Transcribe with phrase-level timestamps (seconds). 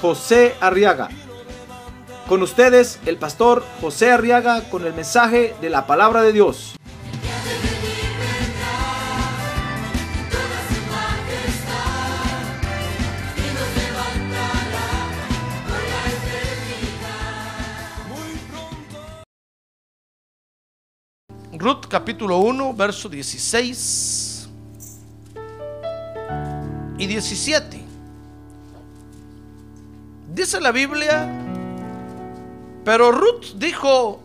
[0.00, 1.08] José Arriaga.
[2.28, 6.76] Con ustedes, el pastor José Arriaga con el mensaje de la palabra de Dios.
[21.52, 24.48] Ruth capítulo 1, verso 16
[26.98, 27.85] y 17.
[30.36, 31.26] Dice la Biblia,
[32.84, 34.20] pero Ruth dijo,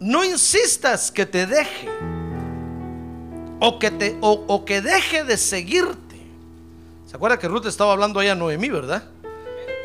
[0.00, 1.88] no insistas que te deje
[3.58, 6.20] o que, te, deje de seguirte.
[7.06, 9.02] ¿Se acuerda que Ruth estaba hablando allá a Noemí, verdad?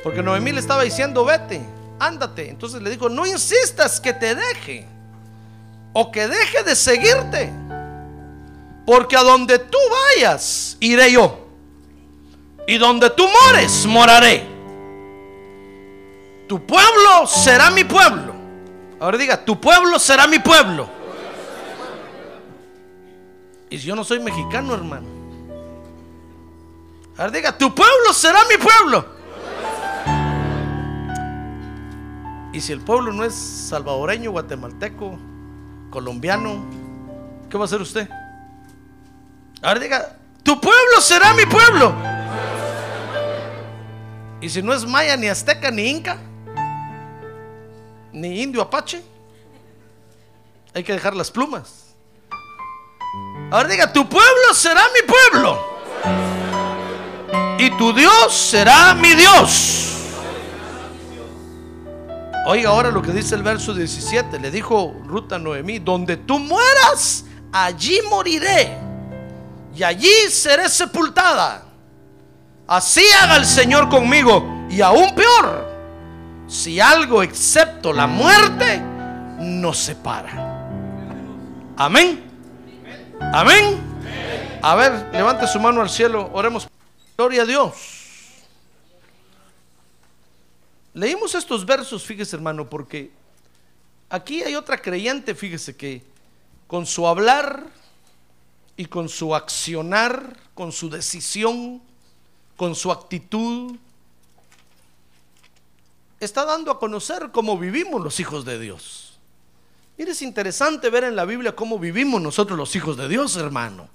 [0.04, 1.62] Porque Noemí le estaba diciendo, vete,
[1.98, 2.50] ándate.
[2.50, 4.86] Entonces le dijo, no insistas que te deje
[5.94, 7.50] o que deje de seguirte.
[8.86, 9.78] Porque a donde tú
[10.18, 11.48] vayas, iré yo.
[12.68, 14.51] Y donde tú mores, moraré.
[16.52, 18.36] Tu pueblo será mi pueblo.
[19.00, 20.90] Ahora diga, tu pueblo será mi pueblo.
[23.70, 25.08] Y si yo no soy mexicano, hermano.
[27.18, 29.06] Ahora diga, tu pueblo será mi pueblo.
[32.52, 35.18] Y si el pueblo no es salvadoreño, guatemalteco,
[35.90, 36.66] colombiano,
[37.50, 38.10] ¿qué va a hacer usted?
[39.62, 41.96] Ahora diga, tu pueblo será mi pueblo.
[44.42, 46.18] Y si no es maya, ni azteca, ni inca,
[48.14, 49.02] ni indio apache,
[50.74, 51.96] hay que dejar las plumas.
[53.52, 55.72] Ahora diga, tu pueblo será mi pueblo.
[57.60, 59.92] Y tu Dios será mi Dios.
[62.48, 64.40] Oiga ahora lo que dice el verso 17.
[64.40, 68.78] Le dijo Ruta Noemí, donde tú mueras, allí moriré.
[69.76, 71.64] Y allí seré sepultada.
[72.68, 74.66] Así haga el Señor conmigo.
[74.70, 75.71] Y aún peor,
[76.52, 78.82] si algo excepto la muerte
[79.40, 80.68] nos separa.
[81.78, 82.30] Amén.
[83.34, 83.80] Amén.
[84.62, 86.30] A ver, levante su mano al cielo.
[86.34, 86.68] Oremos.
[87.16, 87.74] Gloria a Dios.
[90.94, 93.12] Leímos estos versos, fíjese hermano, porque
[94.10, 96.04] aquí hay otra creyente, fíjese que
[96.68, 97.66] con su hablar
[98.76, 101.82] y con su accionar, con su decisión,
[102.58, 103.78] con su actitud,
[106.26, 109.20] está dando a conocer cómo vivimos los hijos de Dios.
[109.98, 113.90] Mire, es interesante ver en la Biblia cómo vivimos nosotros los hijos de Dios, hermano.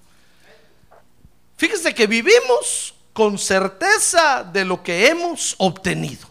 [1.57, 6.29] Fíjese que vivimos con certeza de lo que hemos obtenido.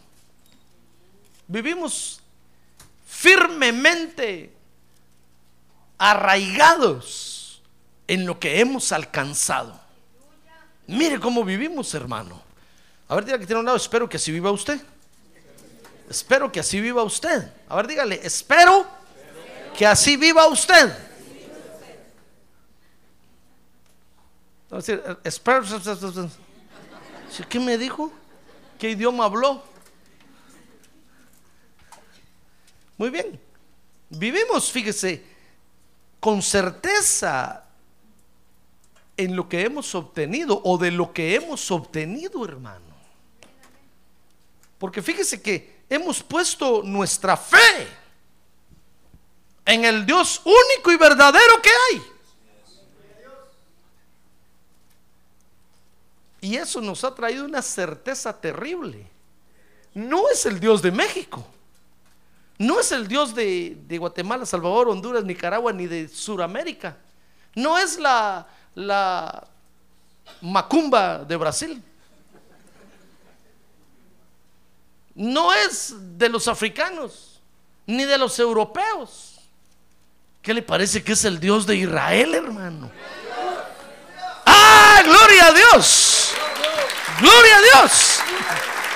[1.47, 2.21] Vivimos
[3.07, 4.53] firmemente
[5.97, 7.61] arraigados
[8.07, 9.79] en lo que hemos alcanzado.
[10.87, 12.41] Mire cómo vivimos, hermano.
[13.07, 14.79] A ver, diga que tiene un lado, espero que así viva usted.
[16.09, 17.51] Espero que así viva usted.
[17.67, 18.85] A ver, dígale, espero
[19.77, 20.93] que así viva usted.
[25.23, 25.63] Espero.
[27.49, 28.11] ¿Qué me dijo?
[28.77, 29.63] ¿Qué idioma habló?
[32.97, 33.39] Muy bien.
[34.09, 35.23] Vivimos, fíjese,
[36.19, 37.65] con certeza
[39.17, 42.95] en lo que hemos obtenido o de lo que hemos obtenido, hermano.
[44.77, 47.87] Porque fíjese que hemos puesto nuestra fe
[49.65, 52.03] en el Dios único y verdadero que hay.
[56.41, 59.07] Y eso nos ha traído una certeza terrible.
[59.95, 61.43] No es el Dios de México.
[62.57, 66.97] No es el Dios de, Guatemala, Salvador, Honduras, Nicaragua, ni de Sudamérica.
[67.55, 69.47] No es la, la
[70.41, 71.83] macumba de Brasil.
[75.15, 77.39] No es de los africanos,
[77.87, 79.39] ni de los europeos.
[80.41, 82.91] ¿Qué le parece que es el Dios de Israel, hermano?
[84.45, 86.33] ¡Ah, gloria a Dios!
[87.19, 88.19] ¡Gloria a Dios!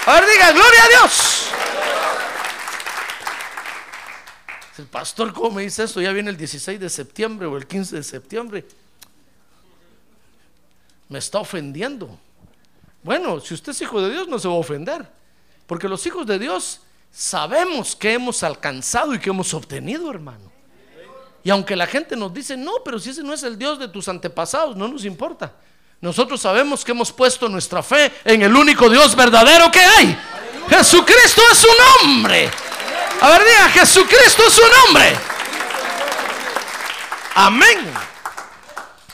[0.05, 1.45] A ver, diga, gloria a Dios.
[4.77, 6.01] El pastor, ¿cómo me dice esto?
[6.01, 8.65] Ya viene el 16 de septiembre o el 15 de septiembre.
[11.07, 12.17] Me está ofendiendo.
[13.03, 15.18] Bueno, si usted es hijo de Dios, no se va a ofender.
[15.69, 16.81] Porque los hijos de Dios
[17.11, 20.51] sabemos que hemos alcanzado y que hemos obtenido, hermano.
[21.43, 23.87] Y aunque la gente nos dice, no, pero si ese no es el Dios de
[23.87, 25.53] tus antepasados, no nos importa.
[26.01, 30.17] Nosotros sabemos que hemos puesto nuestra fe en el único Dios verdadero que hay.
[30.69, 31.67] Jesucristo es su
[32.01, 32.49] nombre.
[33.21, 35.15] A ver, diga, Jesucristo es su nombre.
[37.35, 37.93] Amén.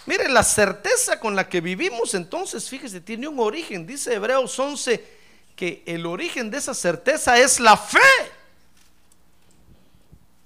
[0.06, 3.86] Mire, la certeza con la que vivimos entonces, fíjese, tiene un origen.
[3.86, 5.25] Dice Hebreos 11
[5.56, 8.00] que el origen de esa certeza es la fe.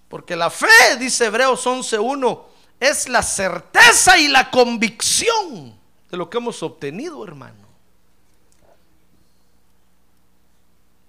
[0.07, 2.43] Porque la fe, dice Hebreos 11.1,
[2.79, 5.77] es la certeza y la convicción
[6.09, 7.67] de lo que hemos obtenido, hermano.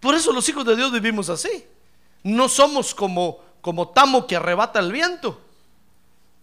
[0.00, 1.64] Por eso los hijos de Dios vivimos así.
[2.22, 5.40] No somos como, como Tamo que arrebata el viento.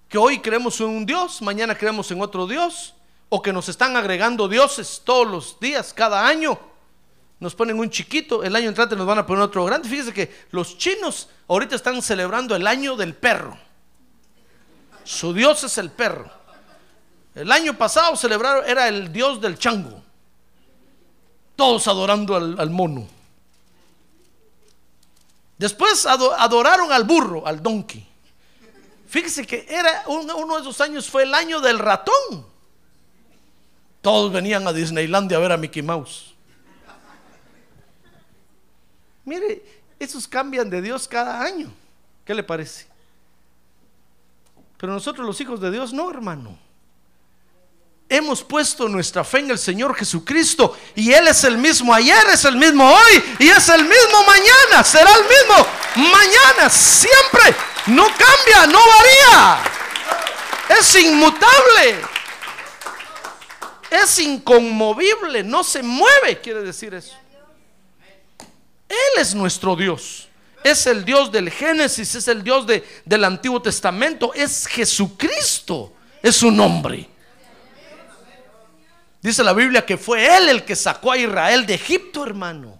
[0.10, 2.94] Que hoy creemos en un Dios, mañana creemos en otro Dios.
[3.30, 6.58] O que nos están agregando dioses todos los días, cada año.
[7.40, 9.88] Nos ponen un chiquito, el año entrante nos van a poner otro grande.
[9.88, 13.58] Fíjese que los chinos ahorita están celebrando el año del perro.
[15.04, 16.30] Su Dios es el perro.
[17.36, 20.02] El año pasado celebraron, era el Dios del chango.
[21.56, 23.08] Todos adorando al, al mono.
[25.58, 28.06] Después adoraron al burro, al donkey.
[29.08, 32.46] Fíjese que era uno de esos años fue el año del ratón.
[34.02, 36.37] Todos venían a Disneylandia a ver a Mickey Mouse.
[39.28, 39.62] Mire,
[40.00, 41.70] esos cambian de Dios cada año.
[42.24, 42.88] ¿Qué le parece?
[44.78, 46.58] Pero nosotros los hijos de Dios no, hermano.
[48.08, 52.46] Hemos puesto nuestra fe en el Señor Jesucristo y Él es el mismo ayer, es
[52.46, 57.54] el mismo hoy y es el mismo mañana, será el mismo mañana, siempre,
[57.88, 59.60] no cambia, no varía,
[60.80, 62.02] es inmutable,
[63.92, 67.27] es inconmovible, no se mueve, quiere decir eso.
[68.88, 70.28] Él es nuestro Dios.
[70.64, 76.36] Es el Dios del Génesis, es el Dios de, del Antiguo Testamento, es Jesucristo, es
[76.36, 77.08] su nombre.
[79.22, 82.80] Dice la Biblia que fue Él el que sacó a Israel de Egipto, hermano.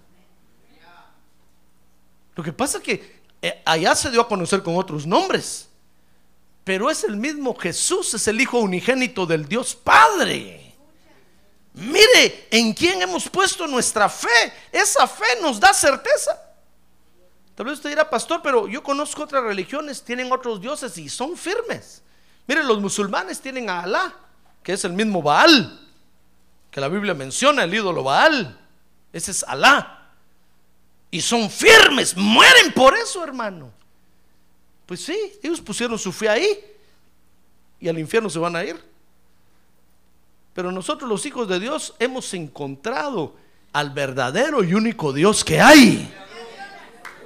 [2.34, 5.68] Lo que pasa es que eh, allá se dio a conocer con otros nombres.
[6.64, 10.67] Pero es el mismo Jesús, es el Hijo unigénito del Dios Padre.
[11.78, 14.52] Mire en quién hemos puesto nuestra fe.
[14.72, 16.38] Esa fe nos da certeza.
[17.54, 21.36] Tal vez usted dirá, pastor, pero yo conozco otras religiones, tienen otros dioses y son
[21.36, 22.02] firmes.
[22.46, 24.14] Mire, los musulmanes tienen a Alá,
[24.62, 25.88] que es el mismo Baal
[26.70, 28.58] que la Biblia menciona, el ídolo Baal.
[29.12, 30.10] Ese es Alá.
[31.10, 33.72] Y son firmes, mueren por eso, hermano.
[34.86, 36.64] Pues sí, ellos pusieron su fe ahí
[37.80, 38.87] y al infierno se van a ir.
[40.58, 43.36] Pero nosotros los hijos de Dios hemos encontrado
[43.72, 46.12] al verdadero y único Dios que hay.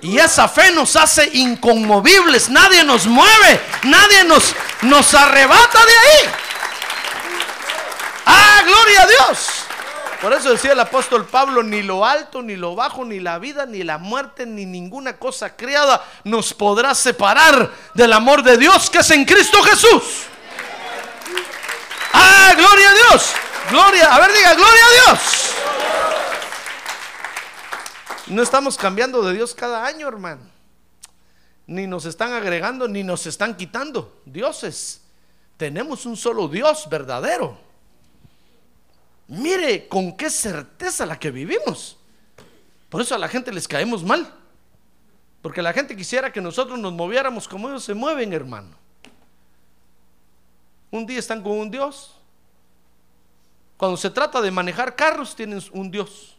[0.03, 2.51] Y esa fe nos hace inconmovibles.
[2.51, 3.59] Nadie nos mueve.
[3.85, 6.35] Nadie nos, nos arrebata de ahí.
[8.27, 9.49] ¡Ah, gloria a Dios!
[10.21, 13.65] Por eso decía el apóstol Pablo, ni lo alto, ni lo bajo, ni la vida,
[13.65, 18.99] ni la muerte, ni ninguna cosa creada nos podrá separar del amor de Dios que
[18.99, 20.27] es en Cristo Jesús.
[22.13, 23.33] ¡Ah, gloria a Dios!
[23.71, 25.21] Gloria, a ver, diga, gloria a Dios.
[28.27, 30.43] No estamos cambiando de Dios cada año, hermano.
[31.67, 35.03] Ni nos están agregando, ni nos están quitando dioses.
[35.57, 37.59] Tenemos un solo Dios verdadero.
[39.29, 41.97] Mire con qué certeza la que vivimos.
[42.89, 44.35] Por eso a la gente les caemos mal.
[45.41, 48.77] Porque la gente quisiera que nosotros nos moviéramos como ellos se mueven, hermano.
[50.93, 52.15] Un día están con un Dios.
[53.77, 56.37] Cuando se trata de manejar carros, tienen un Dios.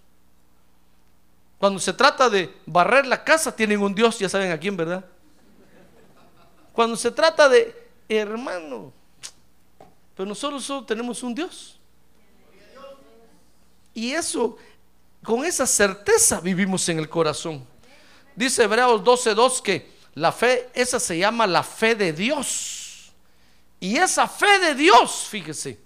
[1.57, 5.03] Cuando se trata de barrer la casa, tienen un Dios, ya saben a quién, ¿verdad?
[6.71, 7.75] Cuando se trata de,
[8.07, 8.93] hermano,
[10.15, 11.79] pero nosotros solo tenemos un Dios.
[13.93, 14.57] Y eso,
[15.23, 17.65] con esa certeza vivimos en el corazón.
[18.35, 22.82] Dice Hebreos 12:2 que la fe, esa se llama la fe de Dios.
[23.83, 25.77] Y esa fe de Dios, fíjese,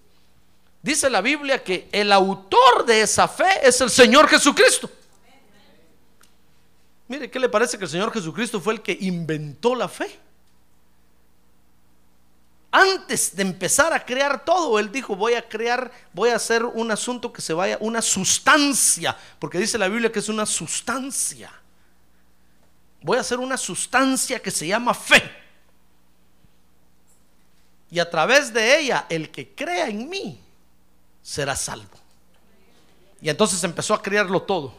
[0.84, 4.88] dice la Biblia que el autor de esa fe es el Señor Jesucristo.
[7.08, 10.20] Mire, ¿qué le parece que el Señor Jesucristo fue el que inventó la fe?
[12.70, 16.92] antes de empezar a crear todo, él dijo, voy a crear, voy a hacer un
[16.92, 21.52] asunto que se vaya, una sustancia, porque dice la Biblia que es una sustancia.
[23.02, 25.47] Voy a hacer una sustancia que se llama fe
[27.90, 30.40] y a través de ella el que crea en mí
[31.22, 31.98] será salvo.
[33.22, 34.74] Y entonces empezó a criarlo todo.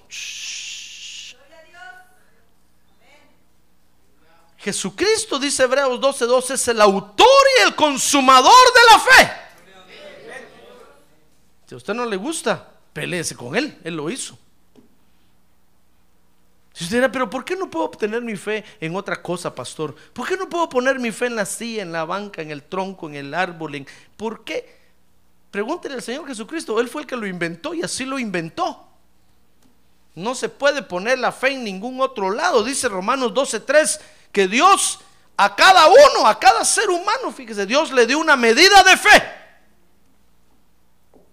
[4.59, 7.27] Jesucristo, dice Hebreos 12:12, 12, es el autor
[7.59, 9.33] y el consumador de la fe.
[11.67, 14.39] Si a usted no le gusta, peléese con él, él lo hizo.
[16.81, 19.95] Usted dirá, pero ¿por qué no puedo obtener mi fe en otra cosa, pastor?
[20.13, 22.63] ¿Por qué no puedo poner mi fe en la silla, en la banca, en el
[22.63, 23.75] tronco, en el árbol?
[23.75, 23.87] En...
[24.17, 24.79] ¿Por qué?
[25.51, 28.87] Pregúntele al Señor Jesucristo, Él fue el que lo inventó y así lo inventó.
[30.15, 32.63] No se puede poner la fe en ningún otro lado.
[32.63, 35.01] Dice Romanos 12:3 que Dios
[35.37, 39.23] a cada uno, a cada ser humano, fíjese, Dios le dio una medida de fe.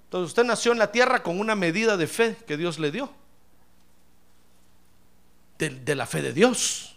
[0.06, 3.12] Entonces usted nació en la tierra con una medida de fe que Dios le dio.
[5.58, 6.96] De, la fe de Dios.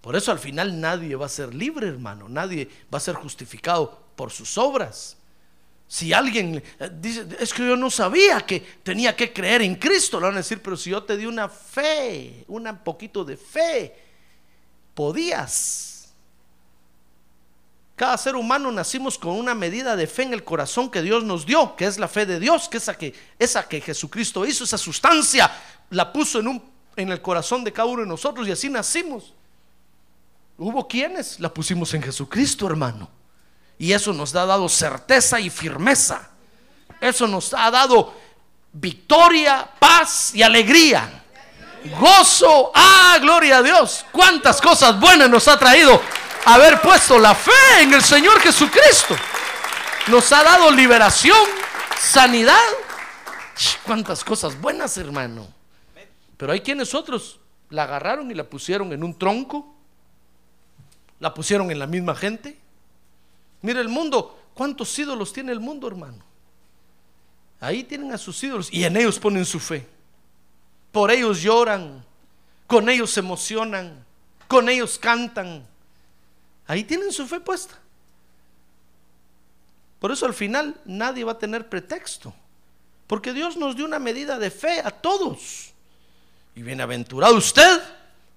[0.00, 2.28] Por eso al final nadie va a ser libre, hermano.
[2.28, 5.16] Nadie va a ser justificado por sus obras.
[5.86, 10.18] Si alguien eh, dice, es que yo no sabía que tenía que creer en Cristo,
[10.18, 13.94] le van a decir, pero si yo te di una fe, un poquito de fe,
[14.94, 15.92] podías.
[17.94, 21.46] Cada ser humano nacimos con una medida de fe en el corazón que Dios nos
[21.46, 24.78] dio, que es la fe de Dios, que esa que, esa que Jesucristo hizo, esa
[24.78, 25.50] sustancia,
[25.90, 29.32] la puso en, un, en el corazón de cada uno de nosotros y así nacimos.
[30.58, 33.08] Hubo quienes la pusimos en Jesucristo, hermano.
[33.78, 36.30] Y eso nos ha dado certeza y firmeza.
[37.00, 38.14] Eso nos ha dado
[38.72, 41.24] victoria, paz y alegría.
[41.98, 42.70] Gozo.
[42.74, 44.04] Ah, gloria a Dios.
[44.12, 46.00] Cuántas cosas buenas nos ha traído
[46.44, 49.16] haber puesto la fe en el Señor Jesucristo.
[50.08, 51.48] Nos ha dado liberación,
[52.00, 52.56] sanidad.
[53.84, 55.61] Cuántas cosas buenas, hermano.
[56.42, 57.38] Pero hay quienes otros
[57.70, 59.76] la agarraron y la pusieron en un tronco.
[61.20, 62.58] La pusieron en la misma gente
[63.60, 66.18] Mira el mundo, ¿cuántos ídolos tiene el mundo, hermano?
[67.60, 69.86] Ahí tienen a sus ídolos y en ellos ponen su fe.
[70.90, 72.04] Por ellos lloran,
[72.66, 74.04] con ellos se emocionan,
[74.48, 75.64] con ellos cantan.
[76.66, 77.78] Ahí tienen su fe puesta.
[80.00, 82.34] Por eso al final nadie va a tener pretexto.
[83.06, 85.71] Porque Dios nos dio una medida de fe a todos.
[86.54, 87.80] Y bienaventurado usted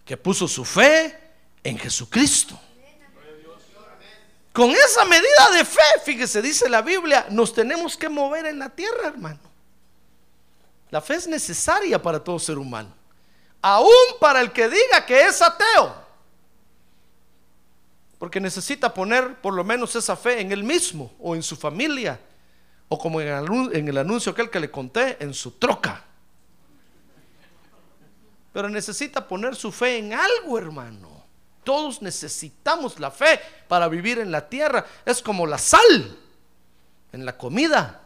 [0.06, 1.18] que puso su fe
[1.64, 2.60] en Jesucristo.
[4.56, 8.70] Con esa medida de fe, fíjese, dice la Biblia, nos tenemos que mover en la
[8.70, 9.40] tierra, hermano.
[10.92, 12.90] La fe es necesaria para todo ser humano.
[13.62, 15.94] Aún para el que diga que es ateo.
[18.18, 22.18] Porque necesita poner por lo menos esa fe en él mismo o en su familia.
[22.88, 23.28] O como en
[23.90, 26.05] el, anuncio aquel que le conté, en su troca.
[28.56, 31.26] Pero necesita poner su fe en algo, hermano.
[31.66, 34.86] Todos necesitamos la fe para vivir en la tierra.
[35.04, 36.18] Es como la sal
[37.12, 38.02] en la comida.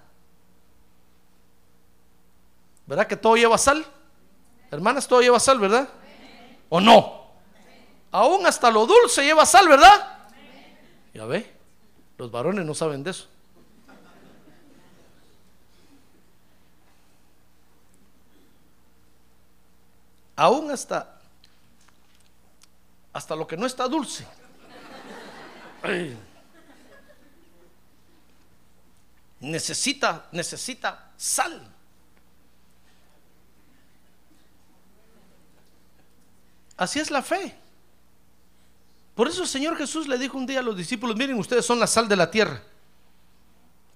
[2.87, 3.85] ¿Verdad que todo lleva sal?
[4.71, 5.87] Hermanas, todo lleva sal, ¿verdad?
[6.69, 7.27] ¿O no?
[8.09, 10.17] Aún hasta lo dulce lleva sal, ¿verdad?
[11.13, 11.53] Ya ve,
[12.17, 13.27] los varones no saben de eso.
[20.39, 21.19] Aún hasta
[23.11, 24.25] hasta lo que no está dulce.
[29.41, 31.69] Necesita, necesita sal.
[36.77, 37.53] Así es la fe.
[39.15, 41.81] Por eso el Señor Jesús le dijo un día a los discípulos, miren, ustedes son
[41.81, 42.63] la sal de la tierra.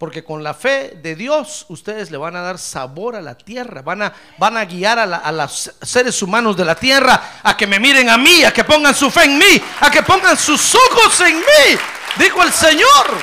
[0.03, 3.81] Porque con la fe de Dios ustedes le van a dar sabor a la tierra,
[3.81, 7.79] van a, van a guiar a, los seres humanos de la tierra a que me
[7.79, 11.21] miren a mí, a que pongan su fe en mí, a que pongan sus ojos
[11.21, 11.79] en mí,
[12.17, 13.17] dijo el Señor.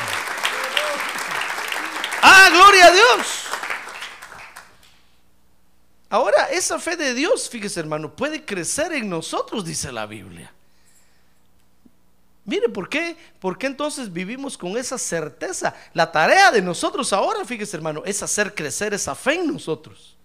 [2.23, 3.27] Ah, gloria a Dios.
[6.09, 10.51] Ahora, esa fe de Dios, fíjese hermano, puede crecer en nosotros, dice la Biblia.
[12.50, 13.16] Mire, ¿por qué?
[13.38, 15.73] ¿Por qué entonces vivimos con esa certeza?
[15.95, 20.16] La tarea de nosotros ahora, fíjese hermano, es hacer crecer esa fe en nosotros.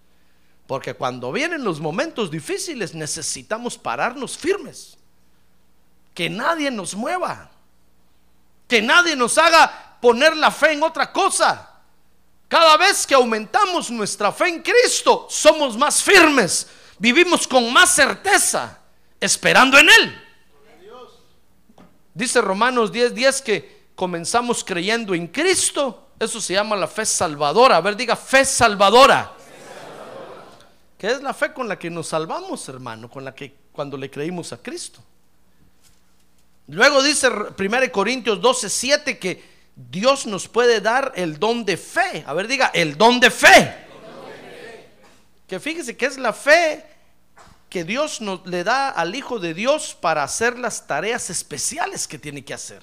[0.65, 4.98] Porque cuando vienen los momentos difíciles necesitamos pararnos firmes.
[6.15, 7.51] Que nadie nos mueva.
[8.67, 11.74] Que nadie nos haga poner la fe en otra cosa.
[12.48, 16.65] Cada vez que aumentamos nuestra fe en Cristo, somos más firmes.
[16.98, 18.79] Vivimos con más certeza,
[19.20, 20.25] esperando en Él.
[22.15, 26.07] Dice Romanos 10:10 10 que comenzamos creyendo en Cristo.
[26.17, 27.75] Eso se llama la fe salvadora.
[27.75, 29.34] A ver, diga fe salvadora.
[30.98, 34.10] Que es la fe con la que nos salvamos, hermano, con la que cuando le
[34.10, 35.03] creímos a Cristo.
[36.67, 39.43] Luego dice 1 Corintios 12:7 que
[39.75, 42.24] Dios nos puede dar el don de fe.
[42.25, 43.75] A ver, diga, el don de fe.
[45.45, 46.95] Que fíjese que es la fe
[47.75, 52.46] que Dios le da al Hijo de Dios para hacer las tareas especiales que tiene
[52.46, 52.82] que hacer.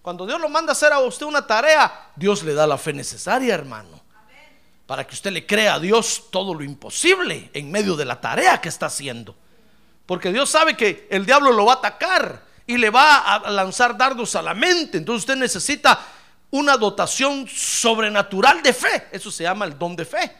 [0.00, 2.94] Cuando Dios lo manda a hacer a usted una tarea, Dios le da la fe
[2.94, 4.00] necesaria, hermano.
[4.86, 8.58] Para que usted le crea a Dios todo lo imposible en medio de la tarea
[8.58, 9.36] que está haciendo.
[10.06, 13.98] Porque Dios sabe que el diablo lo va a atacar y le va a lanzar
[13.98, 14.96] dardos a la mente.
[14.96, 16.00] Entonces usted necesita
[16.50, 19.08] una dotación sobrenatural de fe.
[19.12, 20.34] Eso se llama el don de fe.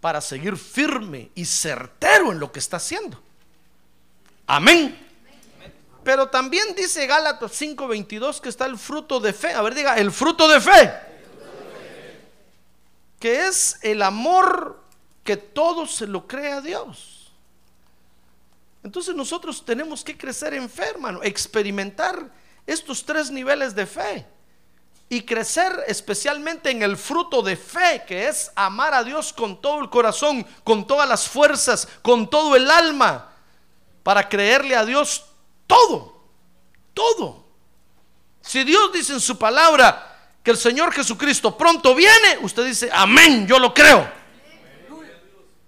[0.00, 3.20] Para seguir firme y certero en lo que está haciendo.
[4.46, 5.06] Amén.
[6.02, 9.52] Pero también dice Gálatas 5:22 que está el fruto de fe.
[9.52, 10.92] A ver, diga, el fruto de fe.
[13.20, 14.82] Que es el amor
[15.24, 17.32] que todo se lo cree a Dios.
[18.82, 22.30] Entonces nosotros tenemos que crecer en fe, hermano, experimentar
[22.66, 24.26] estos tres niveles de fe
[25.08, 29.80] y crecer especialmente en el fruto de fe, que es amar a Dios con todo
[29.80, 33.32] el corazón, con todas las fuerzas, con todo el alma,
[34.02, 35.24] para creerle a Dios
[35.66, 36.22] todo,
[36.92, 37.46] todo.
[38.42, 43.46] Si Dios dice en su palabra que el Señor Jesucristo pronto viene, usted dice, amén,
[43.46, 44.17] yo lo creo.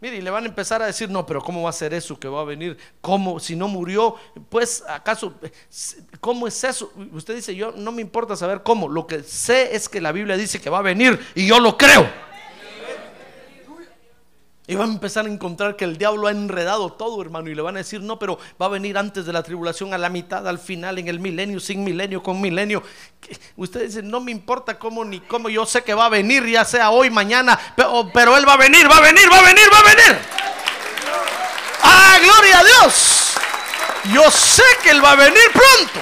[0.00, 2.19] Mire, y le van a empezar a decir, no, pero ¿cómo va a ser eso
[2.19, 2.78] que va a venir?
[3.02, 3.38] ¿Cómo?
[3.38, 4.16] Si no murió,
[4.49, 5.35] pues acaso,
[6.21, 6.90] ¿cómo es eso?
[7.12, 10.38] Usted dice, yo no me importa saber cómo, lo que sé es que la Biblia
[10.38, 12.29] dice que va a venir y yo lo creo.
[14.70, 17.50] Y van a empezar a encontrar que el diablo ha enredado todo, hermano.
[17.50, 19.98] Y le van a decir, no, pero va a venir antes de la tribulación, a
[19.98, 22.80] la mitad, al final, en el milenio, sin milenio, con milenio.
[23.56, 25.48] Usted dice, no me importa cómo ni cómo.
[25.48, 27.58] Yo sé que va a venir, ya sea hoy, mañana.
[27.74, 30.18] Pero, pero Él va a venir, va a venir, va a venir, va a venir.
[31.82, 33.34] ¡Ah, gloria a Dios!
[34.14, 36.00] Yo sé que Él va a venir pronto.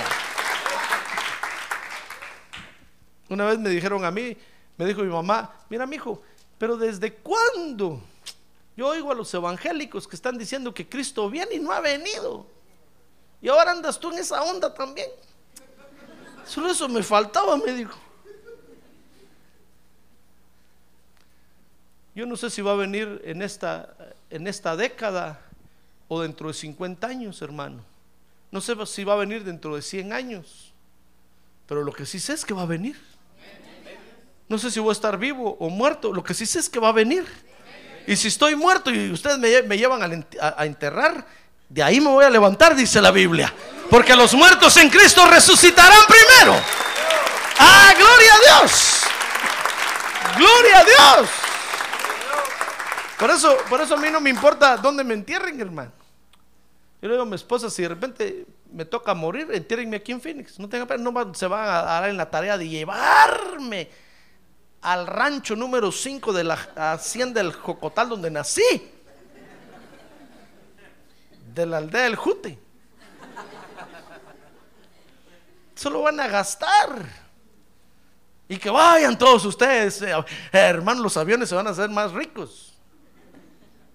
[3.31, 4.37] Una vez me dijeron a mí,
[4.77, 6.21] me dijo mi mamá, mira, mi hijo,
[6.59, 8.03] pero ¿desde cuándo?
[8.79, 12.47] Yo oigo a los evangélicos que están diciendo que Cristo viene y no ha venido.
[13.43, 15.11] Y ahora andas tú en esa onda también.
[16.47, 17.99] Solo eso me faltaba, me dijo.
[22.15, 23.97] Yo no sé si va a venir en esta,
[24.31, 25.41] en esta década
[26.07, 27.83] o dentro de 50 años, hermano.
[28.53, 30.73] No sé si va a venir dentro de 100 años.
[31.67, 32.97] Pero lo que sí sé es que va a venir.
[34.49, 36.13] No sé si voy a estar vivo o muerto.
[36.13, 37.27] Lo que sí sé es que va a venir.
[38.09, 40.01] Y si estoy muerto y ustedes me, llevan
[40.41, 41.27] a, enterrar,
[41.69, 43.53] de ahí me voy a levantar, dice la Biblia.
[43.91, 46.59] Porque los muertos en Cristo resucitarán primero.
[47.59, 49.01] ¡Ah, gloria a Dios!
[50.39, 51.31] ¡Gloria a Dios!
[53.19, 55.93] Por eso, por eso a mí no me importa dónde me entierren, hermano.
[57.03, 60.23] Yo le digo a mi esposa, si de repente me toca morir, entiérrenme aquí en
[60.23, 60.59] Phoenix.
[60.59, 64.08] No tenga pena, no se van a dar en la tarea de llevarme
[64.83, 68.93] al rancho número 5 de la hacienda del Jocotal donde nací.
[71.55, 72.59] De la aldea del Jute.
[75.75, 77.29] Solo van a gastar.
[78.49, 80.15] Y que vayan todos ustedes, eh,
[80.53, 82.75] hermanos, los aviones se van a hacer más ricos.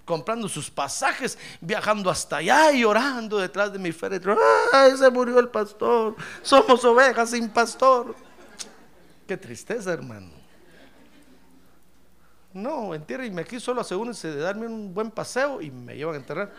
[0.05, 4.37] Comprando sus pasajes, viajando hasta allá y orando detrás de mi féretro.
[4.71, 6.15] ¡Ay, se murió el pastor!
[6.41, 8.15] Somos ovejas sin pastor.
[9.25, 10.42] Qué tristeza, hermano.
[12.53, 16.51] No, entiérrenme aquí solo asegúrense de darme un buen paseo y me llevan a enterrar.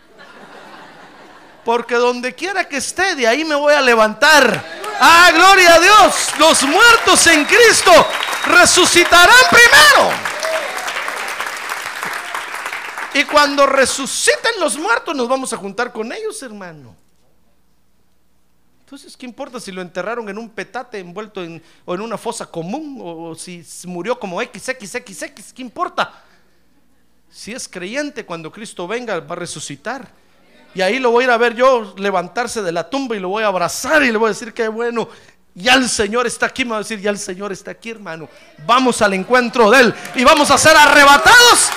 [1.65, 4.65] Porque donde quiera que esté, de ahí me voy a levantar.
[5.01, 6.31] Ah, gloria a Dios.
[6.39, 7.93] Los muertos en Cristo
[8.47, 10.11] resucitarán primero.
[13.15, 17.04] Y cuando resuciten los muertos, nos vamos a juntar con ellos, hermano.
[18.85, 22.45] Entonces, ¿qué importa si lo enterraron en un petate envuelto en, o en una fosa
[22.45, 25.55] común o, si murió como XXXX?
[25.55, 26.23] ¿Qué importa?
[27.31, 30.07] Si es creyente, cuando Cristo venga va a resucitar.
[30.75, 33.31] Y ahí lo voy a ir a ver yo levantarse de la tumba y lo
[33.31, 35.09] voy a abrazar y le voy a decir que bueno,
[35.55, 38.29] ya el Señor está aquí, me va a decir, ya el Señor está aquí, hermano.
[38.67, 41.71] Vamos al encuentro de Él y vamos a ser arrebatados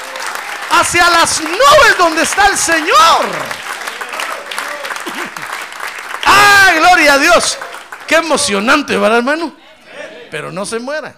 [0.71, 3.66] hacia las nubes donde está el Señor.
[6.57, 7.57] ¡Ah, gloria a Dios!
[8.07, 9.55] Qué emocionante, ¿verdad, hermano?
[10.31, 11.15] Pero no se muera.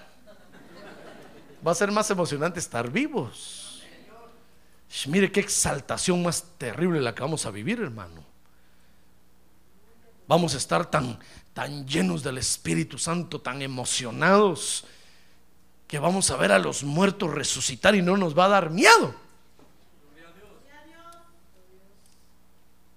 [1.65, 3.83] Va a ser más emocionante estar vivos.
[5.07, 8.23] Mire qué exaltación más terrible la que vamos a vivir, hermano.
[10.27, 11.19] Vamos a estar tan,
[11.53, 14.85] tan llenos del Espíritu Santo, tan emocionados,
[15.87, 19.15] que vamos a ver a los muertos resucitar y no nos va a dar miedo.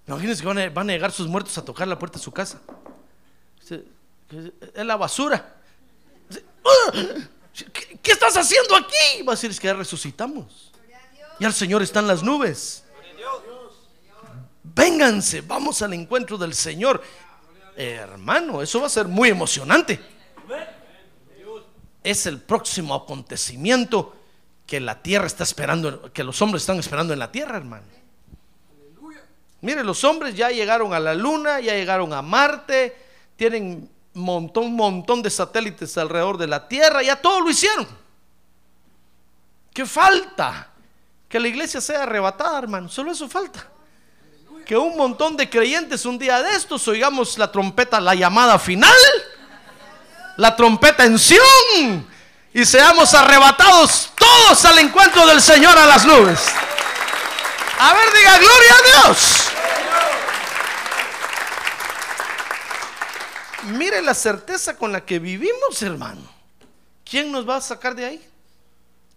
[0.07, 2.59] Imagínense que van a, llegar sus muertos a tocar la puerta de su casa.
[3.69, 5.55] Es la basura.
[6.65, 6.91] ¡Ah!
[8.01, 9.23] ¿Qué, estás haciendo aquí?
[9.23, 10.71] Va a decir, que ya resucitamos.
[11.39, 12.83] Y el Señor está en las nubes.
[14.63, 17.01] Vénganse, vamos al encuentro del Señor.
[17.75, 19.99] hermano, eso va a ser muy emocionante.
[22.03, 24.15] Es el próximo acontecimiento
[24.67, 27.85] que la tierra está esperando, que los hombres están esperando en la tierra, hermano.
[29.63, 32.97] Mire, los hombres ya llegaron a la luna, ya llegaron a Marte,
[33.37, 37.87] tienen montón, montón de satélites alrededor de la tierra, ya todo lo hicieron.
[39.73, 40.67] ¿Qué falta?
[41.29, 42.89] Que la iglesia sea arrebatada, hermano.
[42.89, 43.65] Solo eso falta.
[44.65, 48.91] Que un montón de creyentes un día de estos oigamos la trompeta, la llamada final,
[50.35, 52.05] la trompeta en Sion,
[52.53, 56.49] y seamos arrebatados todos al encuentro del Señor a las nubes.
[57.79, 59.42] A ver, diga gloria a Dios.
[63.71, 66.21] Mire la certeza con la que vivimos, hermano.
[67.05, 68.29] ¿Quién nos va a sacar de ahí?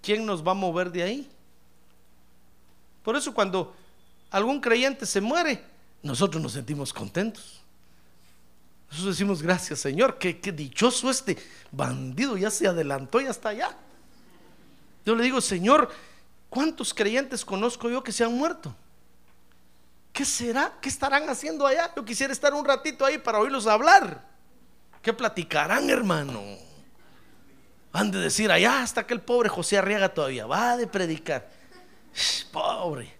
[0.03, 1.31] ¿Quién nos va a mover de ahí?
[3.03, 3.75] Por eso cuando
[4.31, 5.63] algún creyente se muere,
[6.03, 7.61] nosotros nos sentimos contentos.
[8.91, 11.37] Nosotros decimos, gracias Señor, qué, qué dichoso este
[11.73, 13.77] bandido, ya se adelantó, ya está allá.
[15.05, 15.91] Yo le digo, Señor,
[16.49, 18.75] ¿cuántos creyentes conozco yo que se han muerto?
[20.13, 20.73] ¿Qué será?
[20.81, 21.93] ¿Qué estarán haciendo allá?
[21.95, 24.36] Yo quisiera estar un ratito ahí para oírlos hablar.
[25.07, 26.43] ¿Qué platicarán, hermano?
[27.93, 31.49] Han de decir, allá hasta que el pobre José Arriaga todavía va de predicar.
[32.51, 33.15] pobre.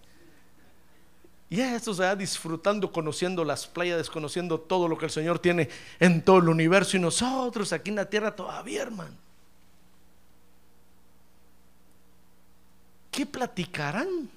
[1.49, 5.69] Y eso se va disfrutando, conociendo las playas, desconociendo todo lo que el Señor tiene
[5.97, 9.15] en todo el universo y nosotros aquí en la tierra todavía, hermano.
[13.09, 14.29] ¿Qué platicarán?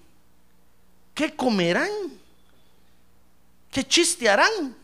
[1.13, 1.91] ¿Qué comerán?
[3.73, 4.80] ¿Qué chistearán?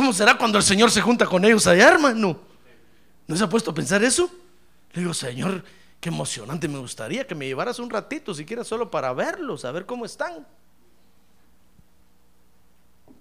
[0.00, 2.40] ¿Cómo será cuando el Señor se junta con ellos allá, hermano?
[3.26, 4.30] ¿No se ha puesto a pensar eso?
[4.94, 5.62] Le digo, Señor,
[6.00, 9.84] qué emocionante, me gustaría que me llevaras un ratito, siquiera solo para verlos, a ver
[9.84, 10.46] cómo están.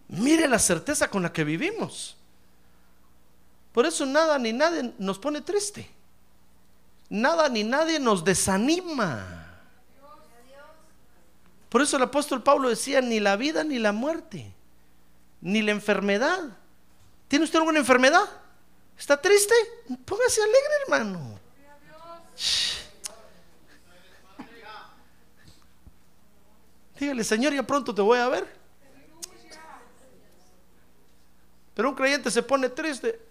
[0.08, 2.16] Mire la certeza con la que vivimos.
[3.74, 5.92] Por eso nada ni nadie nos pone triste.
[7.10, 9.60] Nada ni nadie nos desanima.
[11.68, 14.54] Por eso el apóstol Pablo decía, ni la vida ni la muerte,
[15.42, 16.56] ni la enfermedad.
[17.30, 18.28] ¿Tiene usted alguna enfermedad?
[18.98, 19.54] ¿Está triste?
[20.04, 21.40] Póngase alegre, hermano.
[27.00, 28.60] Dígale, Señor, ya pronto te voy a ver.
[31.76, 33.22] Pero un creyente se pone triste.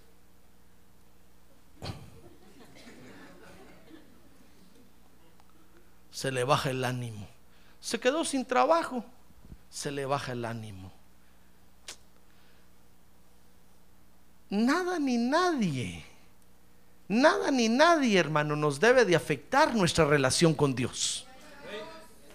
[6.12, 7.28] Se le baja el ánimo.
[7.80, 9.04] Se quedó sin trabajo.
[9.68, 10.97] Se le baja el ánimo.
[14.50, 16.04] Nada ni nadie,
[17.06, 21.26] nada ni nadie, hermano, nos debe de afectar nuestra relación con Dios.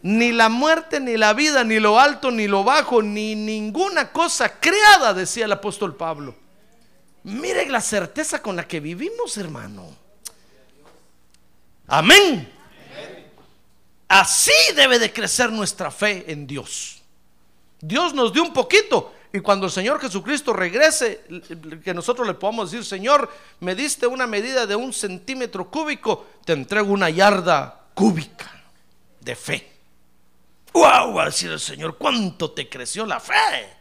[0.03, 4.59] Ni la muerte, ni la vida, ni lo alto, ni lo bajo, ni ninguna cosa
[4.59, 6.35] creada, decía el apóstol Pablo.
[7.23, 9.95] Mire la certeza con la que vivimos, hermano.
[11.87, 12.51] Amén.
[14.09, 17.01] Así debe de crecer nuestra fe en Dios.
[17.79, 21.23] Dios nos dio un poquito, y cuando el Señor Jesucristo regrese,
[21.83, 23.27] que nosotros le podamos decir, Señor,
[23.61, 28.51] me diste una medida de un centímetro cúbico, te entrego una yarda cúbica
[29.19, 29.71] de fe.
[30.71, 31.15] ¡Wow!
[31.15, 33.75] Va a decir el Señor, ¿cuánto te creció la fe?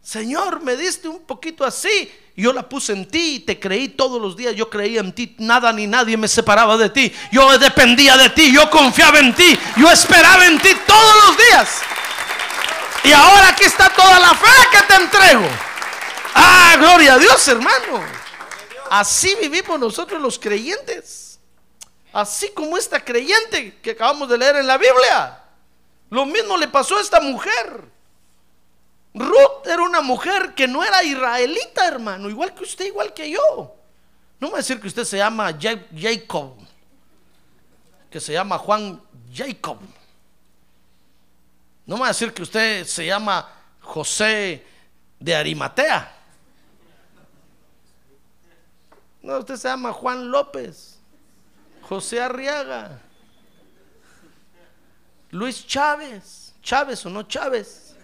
[0.00, 2.12] Señor, me diste un poquito así.
[2.36, 4.54] Yo la puse en ti y te creí todos los días.
[4.54, 5.34] Yo creía en ti.
[5.38, 7.12] Nada ni nadie me separaba de ti.
[7.32, 8.52] Yo dependía de ti.
[8.52, 9.58] Yo confiaba en ti.
[9.76, 11.82] Yo esperaba en ti todos los días.
[13.04, 15.46] Y ahora aquí está toda la fe que te entrego.
[16.34, 18.02] Ah, gloria a Dios, hermano.
[18.90, 21.38] Así vivimos nosotros los creyentes.
[22.12, 25.42] Así como esta creyente que acabamos de leer en la Biblia.
[26.10, 27.84] Lo mismo le pasó a esta mujer.
[29.12, 32.30] Ruth era una mujer que no era israelita, hermano.
[32.30, 33.74] Igual que usted, igual que yo.
[34.40, 36.56] No me va a decir que usted se llama Jacob.
[38.10, 39.00] Que se llama Juan
[39.32, 39.78] Jacob.
[41.86, 43.48] No me va a decir que usted se llama
[43.80, 44.64] José
[45.18, 46.12] de Arimatea.
[49.22, 50.98] No, usted se llama Juan López,
[51.82, 53.00] José Arriaga,
[55.30, 57.96] Luis Chávez, Chávez o no Chávez.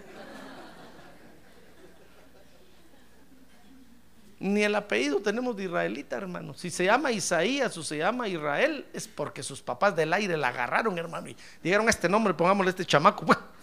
[4.38, 6.55] Ni el apellido tenemos de israelita, hermano.
[6.55, 10.49] Si se llama Isaías o se llama Israel, es porque sus papás del aire la
[10.49, 13.27] agarraron, hermano, y dijeron este nombre, pongámosle este chamaco.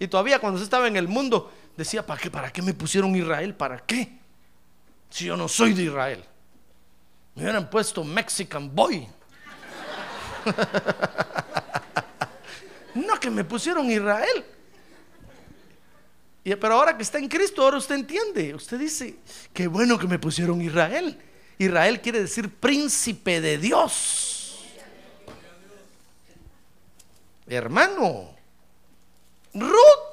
[0.00, 2.30] Y todavía cuando se estaba en el mundo, decía, ¿para qué?
[2.30, 3.54] ¿Para qué me pusieron Israel?
[3.54, 4.18] ¿Para qué?
[5.10, 6.24] Si yo no soy de Israel.
[7.34, 9.06] Me hubieran puesto Mexican Boy.
[12.94, 14.42] no que me pusieron Israel.
[16.44, 18.54] Pero ahora que está en Cristo, ahora usted entiende.
[18.54, 19.16] Usted dice,
[19.52, 21.20] qué bueno que me pusieron Israel.
[21.58, 24.64] Israel quiere decir príncipe de Dios.
[27.46, 28.39] Hermano,
[29.54, 30.10] Ruth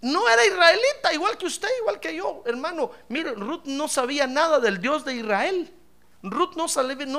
[0.00, 2.90] no era israelita, igual que usted, igual que yo, hermano.
[3.08, 5.74] Mire, Ruth no sabía nada del Dios de Israel.
[6.22, 6.66] Ruth no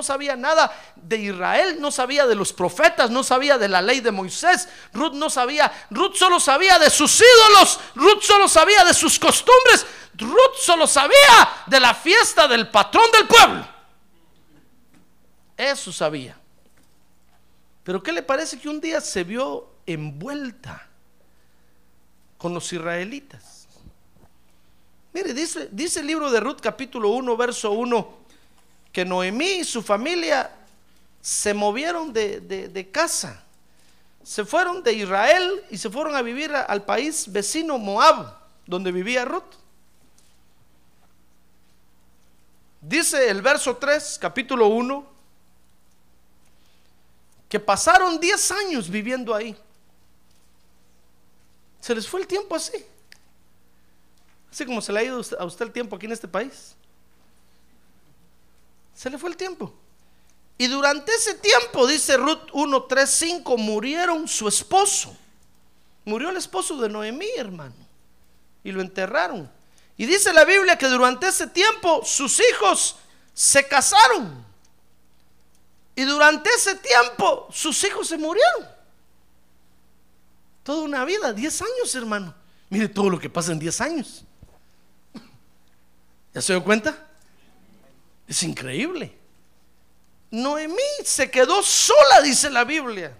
[0.03, 4.11] sabía, nada de Israel, no sabía de los profetas, no sabía de la ley de
[4.11, 4.67] Moisés.
[4.93, 9.85] Ruth no sabía, Ruth solo sabía de sus ídolos, Ruth solo sabía de sus costumbres,
[10.15, 13.67] Ruth solo sabía de la fiesta del patrón del pueblo.
[15.55, 16.37] Eso sabía.
[17.83, 20.88] Pero ¿qué le parece que un día se vio envuelta?
[22.39, 23.67] Con los israelitas.
[25.13, 28.17] Mire, dice, dice el libro de Ruth capítulo 1, verso 1,
[28.91, 30.49] que Noemí y su familia
[31.21, 33.43] se movieron de, casa,
[34.23, 38.33] se fueron de Israel y se fueron a vivir al país vecino Moab,
[38.65, 39.55] donde vivía Ruth.
[42.79, 45.05] Dice el verso 3, capítulo 1,
[47.49, 49.57] que pasaron 10 años viviendo ahí.
[51.79, 52.85] Se les fue el tiempo así.
[54.51, 56.75] Así como se le ha ido a usted el tiempo aquí en este país.
[58.95, 59.73] Se le fue el tiempo.
[60.57, 65.15] Y durante ese tiempo, dice Ruth 1, 3, 5, murieron su esposo.
[66.03, 67.75] Murió el esposo de Noemí, hermano.
[68.63, 69.49] Y lo enterraron.
[69.95, 72.97] Y dice la Biblia que durante ese tiempo sus hijos
[73.33, 74.45] se casaron.
[75.95, 78.78] Y durante ese tiempo sus hijos se murieron.
[80.63, 82.33] Toda una vida, 10 años, hermano.
[82.69, 84.23] Mire todo lo que pasa en 10 años.
[86.33, 87.07] ¿Ya se dio cuenta?
[88.27, 89.17] Es increíble.
[90.31, 93.15] Noemí se quedó sola, dice la Biblia.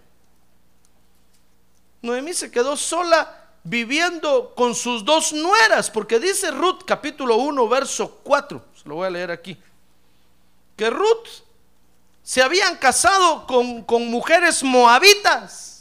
[2.02, 8.20] Noemí se quedó sola viviendo con sus dos nueras, porque dice Ruth capítulo 1, verso
[8.24, 9.58] 4, se lo voy a leer aquí,
[10.78, 11.28] que Ruth
[12.24, 15.79] se habían casado con, con mujeres moabitas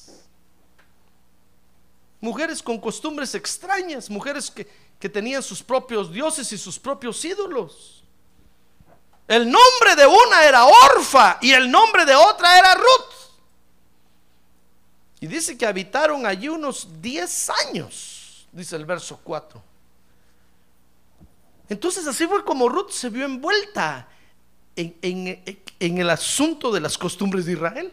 [2.20, 8.02] mujeres con costumbres extrañas, mujeres que, tenían sus propios dioses y sus propios ídolos.
[9.28, 13.14] El nombre de una era Orfa y el nombre de otra era Ruth.
[15.20, 19.62] Y dice que habitaron allí unos 10 años, dice el verso 4.
[21.68, 24.09] Entonces así fue como Ruth se vio envuelta
[24.74, 27.92] en, en el asunto de las costumbres de Israel,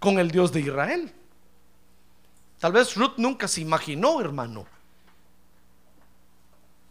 [0.00, 1.14] con el Dios de Israel.
[2.62, 4.64] Tal vez Ruth nunca se imaginó, hermano,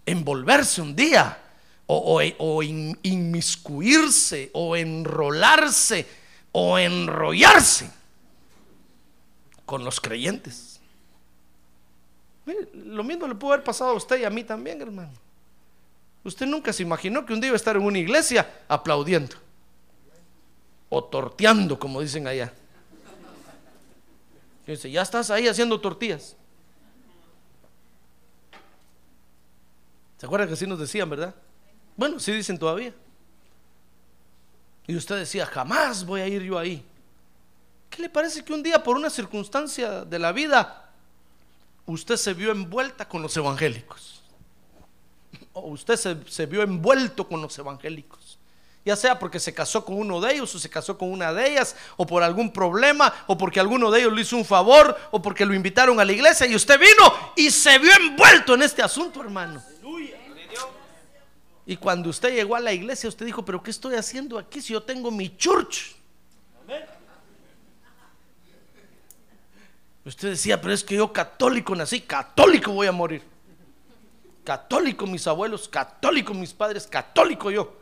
[0.06, 1.42] envolverse un día
[1.88, 6.06] o, inmiscuirse o enrolarse
[6.52, 7.90] o enrollarse
[9.66, 10.82] con los creyentes.
[12.74, 15.14] lo mismo le pudo haber pasado a usted y a mí también, hermano.
[16.26, 19.38] Usted nunca se imaginó que un día iba a estar en una iglesia aplaudiendo
[20.90, 22.52] o torteando, como dicen allá.
[24.65, 26.36] Dice, ya estás ahí haciendo tortillas.
[30.17, 31.34] ¿Se acuerdan que así nos decían, verdad?
[31.97, 32.93] Bueno, sí dicen todavía.
[34.88, 36.86] Y usted decía, jamás voy a ir yo ahí.
[37.89, 40.91] ¿Qué le parece que un día por una circunstancia de la vida
[41.86, 44.21] usted se vio envuelta con los evangélicos?
[45.54, 48.38] O usted se, se vio envuelto con los evangélicos
[48.84, 51.52] ya sea porque se casó con uno de ellos o se casó con una de
[51.52, 55.22] ellas, o por algún problema, o porque alguno de ellos le hizo un favor, o
[55.22, 58.82] porque lo invitaron a la iglesia y usted vino y se vio envuelto en este
[58.82, 59.62] asunto, hermano.
[61.65, 64.74] Y cuando usted llegó a la iglesia, usted dijo, pero ¿qué estoy haciendo aquí si
[64.74, 65.96] yo tengo mi church?
[70.04, 73.22] Usted decía, pero es que yo católico nací, católico voy a morir.
[74.44, 77.81] Católico mis abuelos, católico mis padres, católico yo.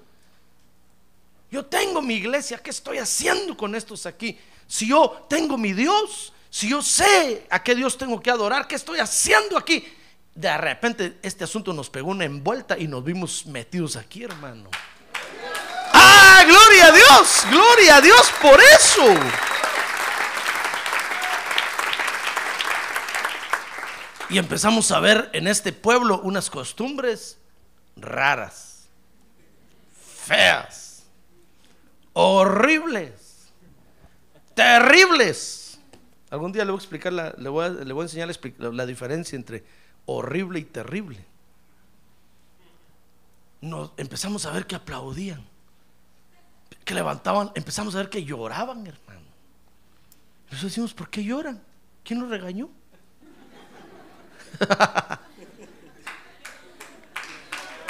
[1.52, 4.40] Yo tengo mi iglesia, ¿qué estoy haciendo con estos aquí?
[4.68, 8.76] Si yo tengo mi Dios, si yo sé a qué Dios tengo que adorar, ¿qué
[8.76, 9.88] estoy haciendo aquí?
[10.36, 14.70] De repente este asunto nos pegó una envuelta y nos vimos metidos aquí, hermano.
[15.92, 17.46] ¡Ah, gloria a Dios!
[17.50, 19.20] ¡Gloria a Dios por eso!
[24.30, 27.40] Y empezamos a ver en este pueblo unas costumbres
[27.96, 28.88] raras,
[30.28, 30.89] feas
[32.22, 33.50] horribles,
[34.54, 35.80] terribles.
[36.30, 37.70] Algún día le voy a explicar, le, voy a,
[38.04, 39.64] enseñar la, diferencia entre
[40.06, 41.26] horrible y terrible.
[43.62, 45.46] Nos empezamos a ver que aplaudían.
[46.84, 49.22] que levantaban, empezamos a ver que lloraban, hermano.
[50.52, 51.64] Nosotros decimos, ¿por qué lloran?
[52.04, 52.70] ¿Quién los regañó?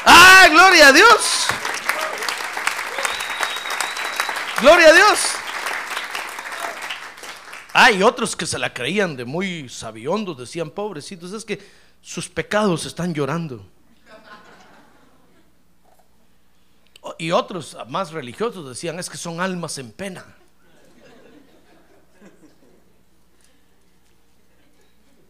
[0.06, 1.48] ¡Ah, gloria a Dios!
[4.62, 5.20] ¡Gloria a Dios!
[7.74, 11.60] Hay otros que se la creían de muy sabiondos, decían, pobrecitos, es que
[12.02, 13.66] sus pecados están llorando.
[17.18, 20.26] Y otros más religiosos decían, es que son almas en pena.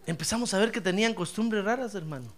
[0.07, 2.33] Empezamos a ver que tenían costumbres raras, hermano.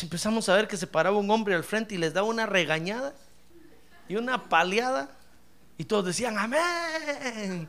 [0.00, 3.14] Empezamos a ver que se paraba un hombre al frente y les daba una regañada
[4.08, 5.10] y una paliada.
[5.82, 7.68] Y todos decían, amén.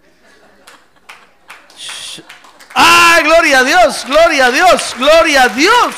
[2.76, 4.06] ¡Ay, gloria a Dios!
[4.06, 4.96] ¡Gloria a Dios!
[5.00, 5.96] ¡Gloria a Dios!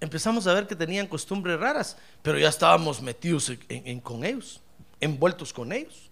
[0.00, 4.60] Empezamos a ver que tenían costumbres raras, pero ya estábamos metidos en, con ellos,
[5.00, 6.10] envueltos con ellos.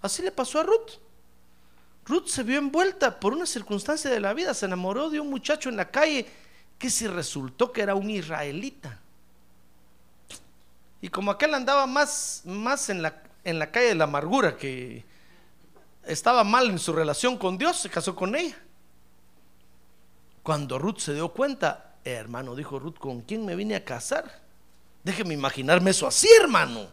[0.00, 1.00] Así le pasó a Ruth.
[2.06, 5.68] Ruth se vio envuelta por una circunstancia de la vida, se enamoró de un muchacho
[5.68, 6.46] en la calle
[6.78, 8.98] que si resultó que era un israelita.
[11.00, 15.04] Y como aquel andaba más, más en, la, en la calle de la amargura, que
[16.04, 18.56] estaba mal en su relación con Dios, se casó con ella.
[20.42, 24.40] Cuando Ruth se dio cuenta, hermano, dijo Ruth, ¿con quién me vine a casar?
[25.04, 26.88] Déjeme imaginarme eso así, hermano.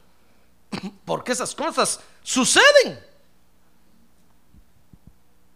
[1.05, 2.99] Porque esas cosas suceden.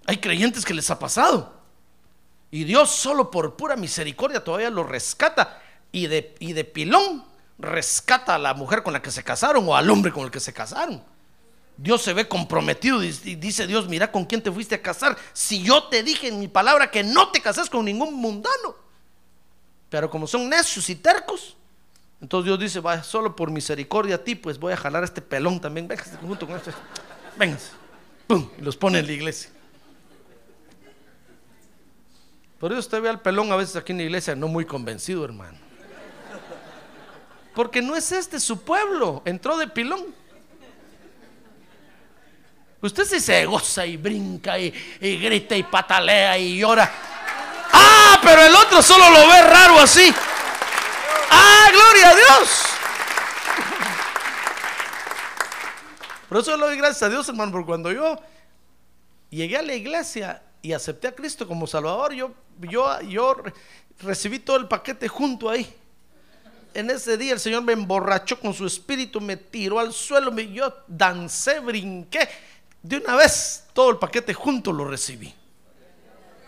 [0.05, 1.58] Hay creyentes que les ha pasado.
[2.51, 5.62] Y Dios solo por pura misericordia todavía lo rescata.
[5.91, 7.25] Y de, y de pilón
[7.57, 10.39] rescata a la mujer con la que se casaron o al hombre con el que
[10.39, 11.03] se casaron.
[11.77, 15.17] Dios se ve comprometido y dice Dios, mira con quién te fuiste a casar.
[15.31, 18.75] Si yo te dije en mi palabra que no te casas con ningún mundano.
[19.89, 21.55] Pero como son necios y tercos,
[22.21, 25.62] entonces Dios dice, vaya, solo por misericordia a ti, pues voy a jalar este pelón
[25.62, 25.88] también.
[25.88, 26.71] Venga, junto con este.
[27.38, 27.57] Venga.
[28.27, 29.49] Pum, y los pone en la iglesia.
[32.59, 35.23] Por eso usted ve al pelón a veces aquí en la iglesia no muy convencido,
[35.23, 35.57] hermano.
[37.55, 40.13] Porque no es este su pueblo, entró de pilón.
[42.81, 46.89] Usted sí se goza y brinca y, grita y patalea y llora.
[47.71, 50.13] Ah, pero el otro solo lo ve raro así.
[51.29, 52.63] Ah, gloria a Dios.
[56.27, 58.21] Por eso le doy gracias a Dios, hermano, porque cuando yo
[59.29, 63.35] llegué a la iglesia y acepté a Cristo como Salvador, yo, yo, yo
[63.99, 65.73] recibí todo el paquete junto ahí
[66.73, 70.51] en ese día el Señor me emborrachó con su espíritu, me tiró al suelo, me,
[70.51, 72.27] yo dancé, brinqué.
[72.81, 75.33] De una vez todo el paquete junto lo recibí.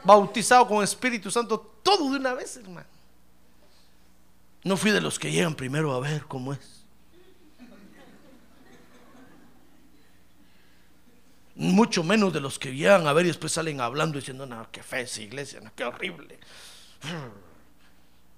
[0.04, 2.88] Bautizado con Espíritu Santo, todo de una vez, hermano.
[4.64, 6.81] No fui de los que llegan primero a ver cómo es.
[11.56, 14.82] Mucho menos de los que llegan a ver y después salen hablando diciendo, no, qué
[14.82, 16.40] fe esa iglesia, no, qué horrible.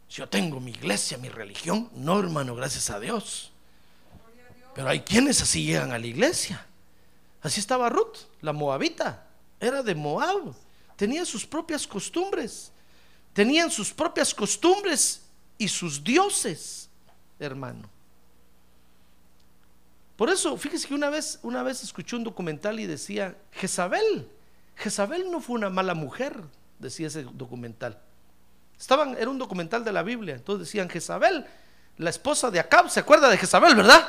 [0.10, 1.90] Yo tengo mi iglesia, mi religión.
[1.96, 3.52] No, hermano, gracias a Dios.
[4.76, 6.66] Pero hay quienes así llegan a la iglesia.
[7.42, 9.28] Así estaba Ruth, la moabita.
[9.60, 10.54] Era de Moab.
[10.96, 12.72] Tenía sus propias costumbres.
[13.34, 15.22] Tenían sus propias costumbres
[15.58, 16.90] y sus dioses,
[17.40, 17.90] hermano.
[20.16, 24.30] Por eso, fíjese que una vez, una vez escuché un documental y decía, Jezabel,
[24.76, 26.40] Jezabel no fue una mala mujer,
[26.80, 28.00] decía ese documental.
[28.80, 30.36] Estaban, era un documental de la Biblia.
[30.36, 31.46] Entonces decían, Jezabel,
[31.98, 34.08] la esposa de Acab, ¿se acuerda de Jezabel, verdad?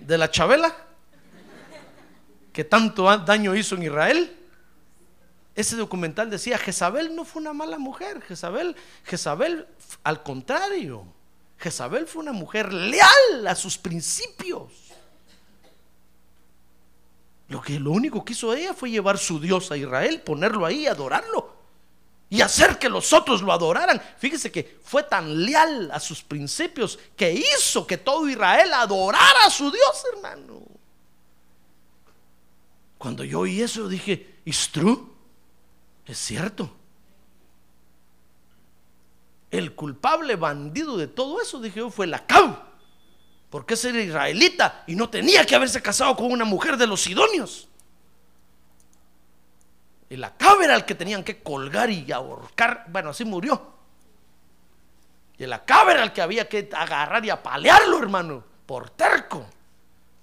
[0.00, 0.74] De la Chabela,
[2.52, 4.36] que tanto daño hizo en Israel.
[5.54, 9.66] Ese documental decía, Jezabel no fue una mala mujer, Jezabel, Jezabel,
[10.02, 11.06] al contrario,
[11.58, 14.85] Jezabel fue una mujer leal a sus principios.
[17.48, 20.86] Lo que lo único que hizo ella fue llevar su Dios a Israel, ponerlo ahí,
[20.86, 21.56] adorarlo
[22.28, 24.02] y hacer que los otros lo adoraran.
[24.18, 29.50] Fíjese que fue tan leal a sus principios que hizo que todo Israel adorara a
[29.50, 30.62] su Dios, hermano.
[32.98, 35.14] Cuando yo oí eso, dije, ¿es?
[36.04, 36.70] Es cierto.
[39.50, 42.58] El culpable bandido de todo eso, dije yo, fue la cau.
[43.50, 47.02] Porque ese era israelita y no tenía que haberse casado con una mujer de los
[47.02, 47.68] sidonios.
[50.08, 52.86] El Acabe era el que tenían que colgar y ahorcar.
[52.88, 53.74] Bueno, así murió.
[55.38, 59.46] Y el Acabe era el que había que agarrar y apalearlo, hermano, por terco.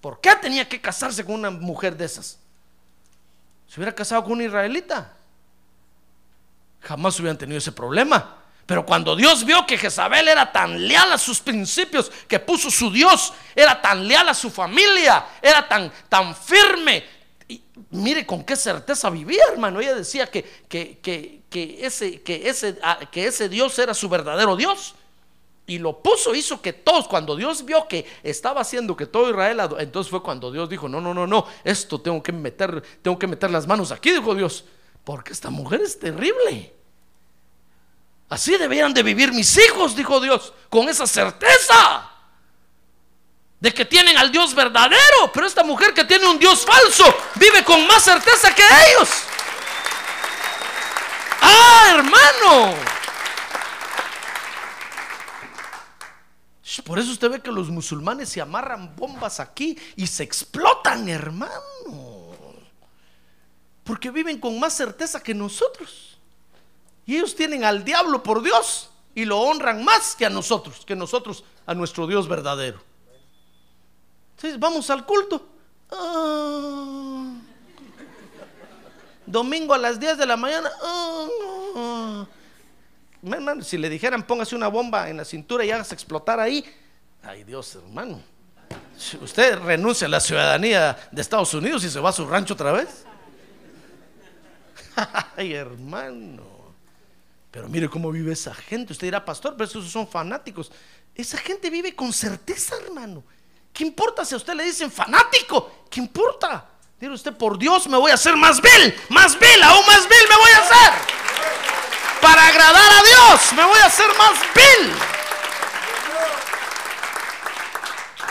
[0.02, 2.40] ¿Por qué tenía que casarse con una mujer de esas?
[3.68, 5.14] Se hubiera casado con una israelita.
[6.82, 8.43] Jamás hubieran tenido ese problema.
[8.66, 12.90] Pero cuando Dios vio que Jezabel era tan leal a sus principios, que puso su
[12.90, 17.04] Dios, era tan leal a su familia, era tan, tan firme.
[17.50, 17.62] Y
[17.92, 19.82] mire con qué certeza vivía, hermano.
[19.82, 24.08] Ella decía que, que, que, que ese, que, ese, ah, que ese Dios era su
[24.08, 24.96] verdadero Dios.
[25.66, 29.62] Y lo puso, hizo que todos, cuando Dios vio que estaba haciendo que todo Israel,
[29.80, 33.28] entonces fue cuando Dios dijo, no, no, no, no, esto tengo que meter, tengo que
[33.28, 34.66] meter las manos aquí, dijo Dios,
[35.06, 36.74] porque esta mujer es terrible.
[38.34, 42.10] Así debieran de vivir mis hijos, dijo Dios, con esa certeza
[43.60, 47.06] de que tienen al Dios verdadero, pero esta mujer que tiene un Dios falso
[47.36, 49.10] vive con más certeza que ellos.
[51.42, 52.74] Ah, hermano.
[56.86, 62.34] Por eso usted ve que los musulmanes se amarran bombas aquí y se explotan, hermano.
[63.84, 66.13] Porque viven con más certeza que nosotros.
[67.06, 70.96] Y ellos tienen al diablo por Dios y lo honran más que a nosotros, que
[70.96, 72.82] nosotros a nuestro Dios verdadero.
[74.36, 75.48] Entonces, vamos al culto.
[75.92, 77.34] Ah.
[79.26, 80.70] Domingo a las 10 de la mañana.
[80.82, 82.26] Ah.
[83.24, 86.66] Hermano, si le dijeran póngase una bomba en la cintura y hágase explotar ahí.
[87.22, 88.22] Ay Dios, hermano.
[89.22, 92.74] Usted renuncia a la ciudadanía de Estados Unidos y se va a su rancho otra
[92.74, 93.06] vez.
[95.38, 96.53] Ay, hermano.
[97.54, 98.94] Pero mire cómo vive esa gente.
[98.94, 100.72] Usted dirá, pastor, pero esos son fanáticos.
[101.14, 103.24] Esa gente vive con certeza, hermano.
[103.72, 105.86] ¿Qué importa si a usted le dicen fanático?
[105.88, 106.68] ¿Qué importa?
[107.00, 110.30] Dice usted, por Dios me voy a hacer más vil, más vil, aún más vil
[110.30, 110.94] me voy a hacer.
[112.22, 114.92] Para agradar a Dios me voy a hacer más vil.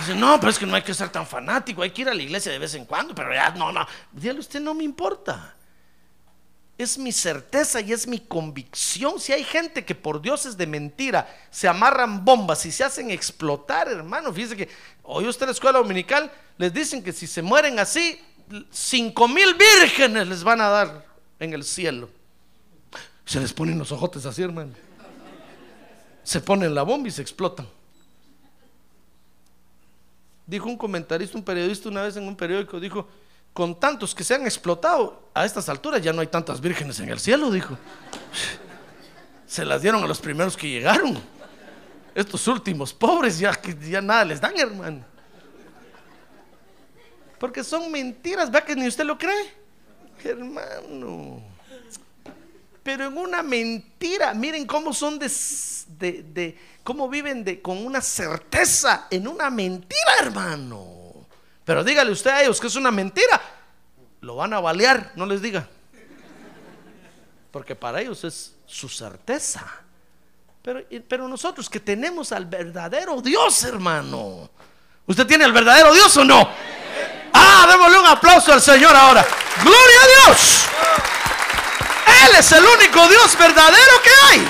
[0.01, 2.15] Dice, no, pero es que no hay que ser tan fanático, hay que ir a
[2.15, 3.87] la iglesia de vez en cuando, pero ya no, no.
[4.11, 5.55] Dígale usted, no me importa.
[6.83, 9.21] Es mi certeza y es mi convicción.
[9.21, 13.87] Si hay gente que por dioses de mentira se amarran bombas y se hacen explotar,
[13.87, 14.33] hermano.
[14.33, 14.69] Fíjese que
[15.05, 18.19] hoy usted en la escuela dominical les dicen que si se mueren así,
[18.73, 21.07] cinco mil vírgenes les van a dar
[21.39, 22.11] en el cielo.
[23.27, 24.73] Se les ponen los ojotes así, hermano.
[26.25, 27.69] Se ponen la bomba y se explotan.
[30.49, 33.07] Dijo un comentarista, un periodista una vez en un periódico, dijo,
[33.53, 37.11] con tantos que se han explotado, a estas alturas ya no hay tantas vírgenes en
[37.11, 37.77] el cielo, dijo.
[39.47, 41.21] Se las dieron a los primeros que llegaron.
[42.15, 45.05] Estos últimos pobres ya, ya nada les dan, hermano.
[47.39, 49.53] Porque son mentiras, vea que ni usted lo cree.
[50.25, 51.43] Hermano.
[52.83, 55.29] Pero en una mentira, miren cómo son de,
[55.99, 61.02] de cómo viven de, con una certeza en una mentira, hermano.
[61.65, 63.41] Pero dígale usted a ellos que es una mentira,
[64.21, 65.69] lo van a balear, no les diga.
[67.51, 69.65] Porque para ellos es su certeza.
[70.63, 74.51] Pero, pero nosotros que tenemos al verdadero Dios, hermano.
[75.07, 76.49] ¿Usted tiene al verdadero Dios o no?
[77.33, 79.27] Ah, démosle un aplauso al Señor ahora.
[79.63, 80.65] Gloria a Dios.
[82.07, 84.49] Él es el único Dios verdadero que hay.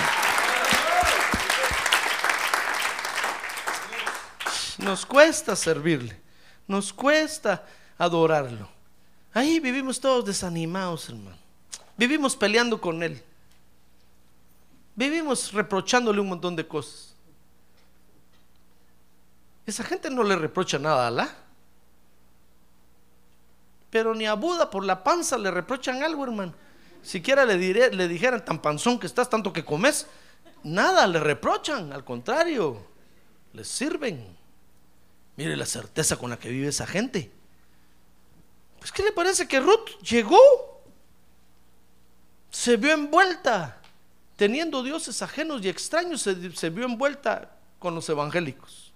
[4.78, 6.20] Nos cuesta servirle,
[6.66, 7.66] nos cuesta
[7.98, 8.68] adorarlo.
[9.34, 11.36] Ahí vivimos todos desanimados, hermano.
[11.96, 13.22] Vivimos peleando con Él.
[14.94, 17.14] Vivimos reprochándole un montón de cosas.
[19.64, 21.36] Esa gente no le reprocha nada a Alá.
[23.90, 26.54] Pero ni a Buda por la panza le reprochan algo, hermano.
[27.02, 30.06] Siquiera le, diré, le dijeran tan panzón que estás, tanto que comes,
[30.62, 32.86] nada le reprochan, al contrario,
[33.52, 34.41] les sirven.
[35.36, 37.30] Mire la certeza con la que vive esa gente.
[38.78, 40.38] Pues, ¿qué le parece que Ruth llegó?
[42.50, 43.80] Se vio envuelta,
[44.36, 48.92] teniendo dioses ajenos y extraños, se, vio envuelta con los evangélicos.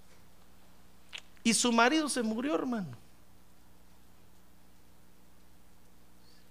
[1.43, 2.97] Y su marido se murió, hermano.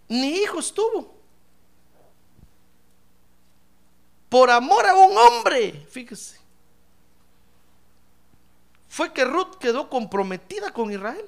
[0.09, 1.15] Ni hijos tuvo.
[4.29, 6.46] Por amor a un hombre, fíjese.
[8.97, 11.27] Fue que Ruth quedó comprometida con Israel.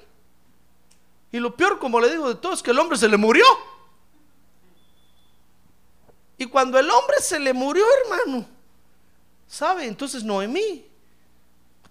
[1.31, 3.45] Y lo peor, como le digo de todo, es que el hombre se le murió.
[6.39, 8.47] Y cuando el hombre se le murió, hermano,
[9.47, 9.85] ¿sabe?
[9.85, 10.83] Entonces Noemí,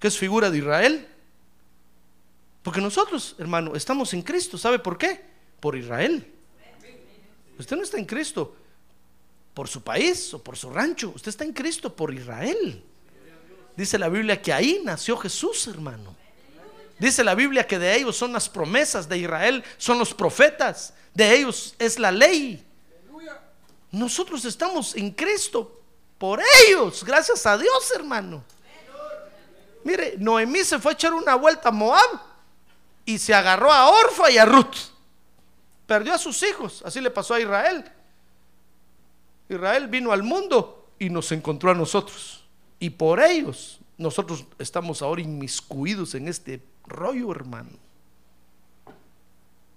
[0.01, 1.09] que es figura de Israel,
[2.65, 4.59] porque nosotros, hermano, estamos en Cristo.
[4.59, 5.25] ¿Sabe por qué?
[5.61, 6.29] Por Israel.
[7.57, 8.57] Usted no está en Cristo
[9.55, 11.13] por su país o por su rancho.
[11.15, 12.83] Usted está en Cristo por Israel.
[13.79, 16.13] Dice la Biblia que ahí nació Jesús, hermano.
[16.99, 21.37] Dice la Biblia que de ellos son las promesas de Israel, son los profetas, de
[21.37, 22.67] ellos es la ley.
[23.93, 25.81] Nosotros estamos en Cristo
[26.19, 28.43] por ellos, gracias a Dios, hermano.
[29.85, 32.21] Mire, Noemí se fue a echar una vuelta a Moab
[33.05, 34.91] y se agarró a Orfa y a Ruth.
[35.87, 37.89] Perdió a sus hijos, así le pasó a Israel.
[39.49, 42.38] Israel vino al mundo y nos encontró a nosotros.
[42.79, 47.71] Y por ellos nosotros estamos ahora inmiscuidos en este rollo, hermano.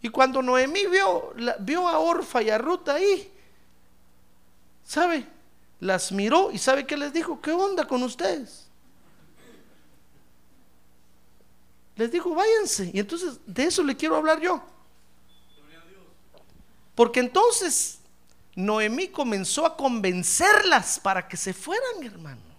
[0.02, 3.32] Y cuando Noemí vio, vio a Orfa y a Ruth ahí,
[4.84, 5.26] ¿sabe?
[5.80, 7.42] Las miró y ¿sabe qué les dijo?
[7.42, 8.68] ¿Qué onda con ustedes?
[11.96, 12.90] Les dijo, váyanse.
[12.94, 14.64] Y entonces de eso le quiero hablar yo.
[16.96, 18.00] Porque entonces
[18.56, 22.51] Noemí comenzó a convencerlas para que se fueran, hermano.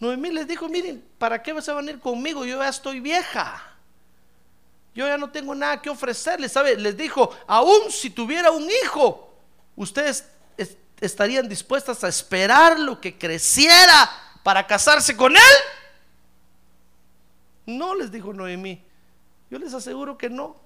[0.00, 2.44] Noemí les dijo, miren, ¿para qué vas a venir conmigo?
[2.44, 3.62] Yo ya estoy vieja.
[4.94, 6.76] Yo ya no tengo nada que ofrecerles, ¿sabe?
[6.76, 9.34] Les dijo, aún si tuviera un hijo,
[9.76, 10.26] ustedes
[11.00, 14.10] estarían dispuestas a esperar lo que creciera
[14.42, 15.42] para casarse con él.
[17.66, 18.82] No, les dijo Noemí.
[19.50, 20.56] Yo les aseguro que no.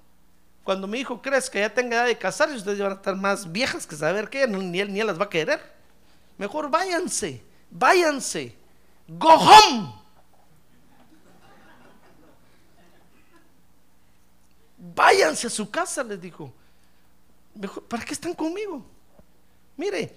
[0.65, 3.87] Cuando mi hijo crezca, ya tenga edad de casarse, ustedes van a estar más viejas
[3.87, 5.61] que saber qué, ni él ni él las va a querer.
[6.37, 8.55] Mejor váyanse, váyanse.
[9.09, 9.95] Go home.
[14.95, 16.53] Váyanse a su casa, les dijo.
[17.55, 18.85] Mejor, ¿Para qué están conmigo?
[19.77, 20.15] Mire,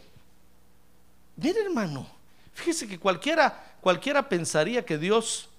[1.36, 2.06] mire hermano,
[2.54, 5.50] fíjese que cualquiera, cualquiera pensaría que Dios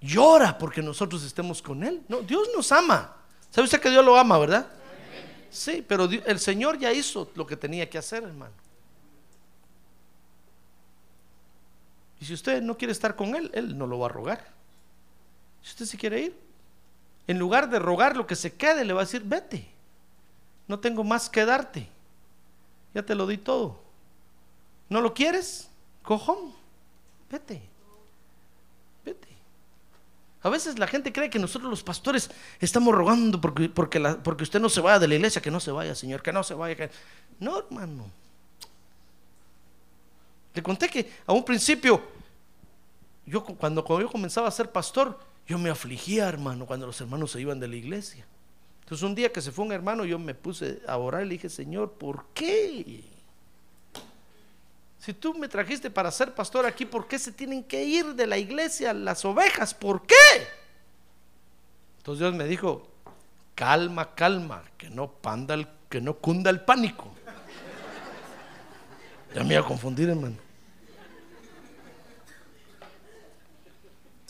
[0.00, 2.02] llora porque nosotros estemos con Él.
[2.08, 3.16] No, Dios nos ama.
[3.50, 4.66] ¿Sabe usted que Dios lo ama, verdad?
[5.50, 8.63] Sí, pero el Señor ya hizo lo que tenía que hacer, hermano.
[12.24, 14.46] Y si usted no quiere estar con Él, Él no lo va a rogar.
[15.62, 16.34] Si usted se quiere ir,
[17.26, 19.68] en lugar de rogar lo que se quede, le va a decir, vete.
[20.66, 21.86] No tengo más que darte.
[22.94, 23.78] Ya te lo di todo.
[24.88, 25.68] ¿No lo quieres?
[26.02, 26.54] Cojón.
[27.30, 27.60] Vete.
[30.40, 34.60] A veces la gente cree que nosotros los pastores estamos rogando porque, porque, porque usted
[34.60, 36.88] no se vaya de la iglesia, que no se vaya, Señor, que no se vaya.
[37.38, 38.10] No, hermano.
[40.54, 42.00] Le conté que a un principio,
[43.26, 47.32] yo cuando, cuando yo comenzaba a ser pastor, yo me afligía, hermano, cuando los hermanos
[47.32, 48.24] se iban de la iglesia.
[48.80, 51.34] Entonces un día que se fue un hermano, yo me puse a orar y le
[51.34, 53.02] dije, Señor, ¿por qué?
[54.98, 58.26] Si tú me trajiste para ser pastor aquí, ¿por qué se tienen que ir de
[58.26, 59.74] la iglesia las ovejas?
[59.74, 60.14] ¿Por qué?
[61.98, 62.88] Entonces Dios me dijo,
[63.54, 65.56] calma, calma, que no, panda
[65.88, 67.14] que no cunda el pánico.
[69.34, 70.36] Ya me iba a confundir, hermano.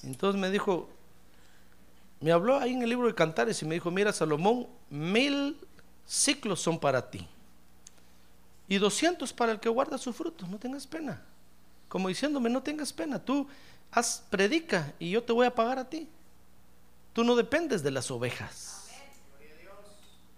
[0.02, 0.88] Entonces me dijo,
[2.20, 5.58] me habló ahí en el libro de Cantares y me dijo, mira Salomón, mil
[6.06, 7.26] ciclos son para ti
[8.68, 11.22] y 200 para el que guarda su fruto, no tengas pena.
[11.88, 13.46] Como diciéndome, no tengas pena, tú
[13.90, 16.08] haz, predica y yo te voy a pagar a ti.
[17.12, 18.88] Tú no dependes de las ovejas.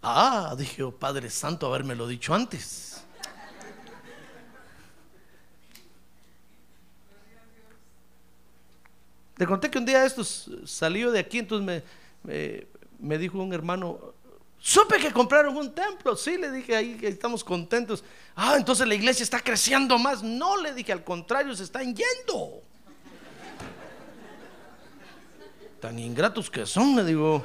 [0.02, 2.95] Ah, dije, oh, Padre Santo, haberme lo dicho antes.
[9.36, 11.84] Le conté que un día estos salió de aquí, entonces
[12.22, 12.66] me,
[12.98, 14.14] me dijo un hermano,
[14.66, 16.16] Supe que compraron un templo.
[16.16, 18.02] Sí, le dije ahí que estamos contentos.
[18.34, 20.24] Ah, entonces la iglesia está creciendo más.
[20.24, 22.62] No, le dije, al contrario, se están yendo.
[25.80, 27.44] Tan ingratos que son, me digo.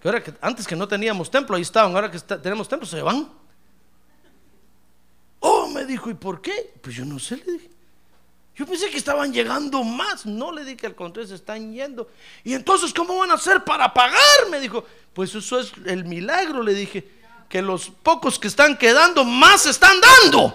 [0.00, 1.94] Que ahora que antes que no teníamos templo, ahí estaban.
[1.94, 3.28] Ahora que tenemos templo, se van.
[5.40, 6.72] Oh, me dijo, ¿y por qué?
[6.80, 7.70] Pues yo no sé, le dije.
[8.56, 10.26] Yo pensé que estaban llegando más.
[10.26, 12.08] No le dije al contrario, se están yendo.
[12.44, 14.48] Y entonces, ¿cómo van a hacer para pagar?
[14.50, 14.84] Me dijo.
[15.12, 17.08] Pues eso es el milagro, le dije.
[17.48, 20.52] Que los pocos que están quedando más están dando.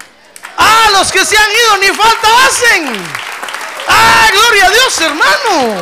[0.58, 3.04] Ah, los que se han ido ni falta hacen.
[3.88, 5.82] Ah, gloria a Dios, hermano.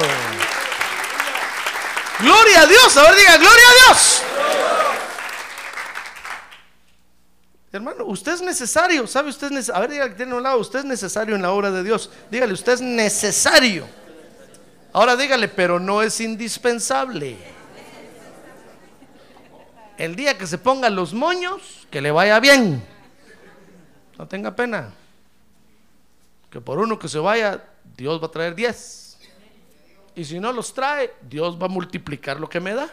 [2.20, 2.98] Gloria a Dios.
[2.98, 4.22] A ver, diga, gloria a Dios.
[7.78, 9.30] Hermano, usted es necesario, ¿sabe?
[9.30, 11.70] Usted es A ver, dígale que tiene un lado, usted es necesario en la obra
[11.70, 12.10] de Dios.
[12.32, 13.86] Dígale, usted es necesario.
[14.94, 17.38] Ahora dígale, pero no es indispensable.
[19.96, 22.84] El día que se pongan los moños, que le vaya bien.
[24.18, 24.92] No tenga pena.
[26.50, 27.64] Que por uno que se vaya,
[27.96, 29.20] Dios va a traer diez.
[30.16, 32.90] Y si no los trae, Dios va a multiplicar lo que me da.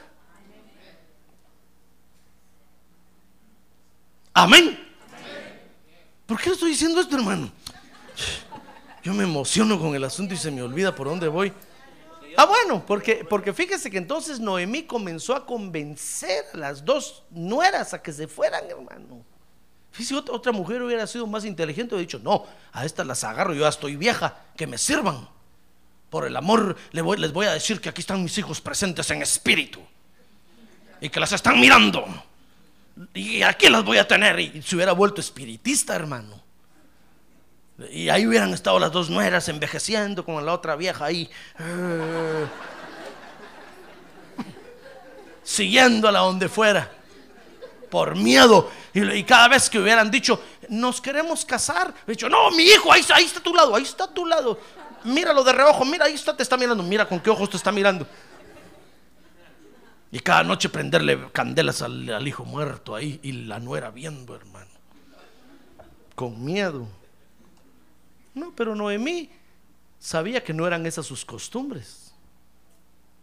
[4.35, 4.78] Amén.
[6.26, 7.51] ¿Por qué estoy diciendo esto, hermano?
[9.03, 11.53] Yo me emociono con el asunto y se me olvida por dónde voy.
[12.37, 17.95] Ah, bueno, porque, porque fíjese que entonces Noemí comenzó a convencer a las dos nueras
[17.95, 19.24] a que se fueran, hermano.
[19.93, 23.55] Si ot- otra mujer hubiera sido más inteligente, hubiera dicho, no, a estas las agarro,
[23.55, 25.28] yo ya estoy vieja, que me sirvan.
[26.11, 29.80] Por el amor les voy a decir que aquí están mis hijos presentes en espíritu.
[31.01, 32.05] Y que las están mirando.
[33.14, 34.38] Y aquí las voy a tener.
[34.38, 36.42] Y se hubiera vuelto espiritista, hermano.
[37.90, 41.28] Y ahí hubieran estado las dos nueras envejeciendo como la otra vieja ahí.
[45.42, 46.90] siguiéndola donde fuera.
[47.90, 48.70] Por miedo.
[48.92, 51.92] Y, y cada vez que hubieran dicho, nos queremos casar.
[52.07, 54.59] He dicho, no, mi hijo, ahí está a tu lado, ahí está a tu lado.
[55.05, 56.82] Míralo de reojo, mira, ahí está, te está mirando.
[56.82, 58.07] Mira con qué ojos te está mirando.
[60.15, 64.71] Y cada noche prenderle candelas al, hijo muerto ahí y la nuera viendo, hermano.
[66.15, 66.87] Con miedo.
[68.33, 69.29] No, pero Noemí
[69.99, 72.15] sabía que no eran esas sus costumbres.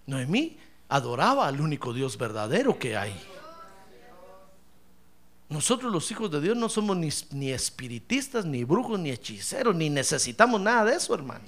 [0.06, 0.58] Noemí
[0.89, 3.18] adoraba al único Dios verdadero que hay.
[5.48, 9.89] Nosotros los hijos de Dios no somos ni, ni espiritistas, ni brujos, ni hechiceros, ni
[9.89, 11.46] necesitamos nada de eso, hermano.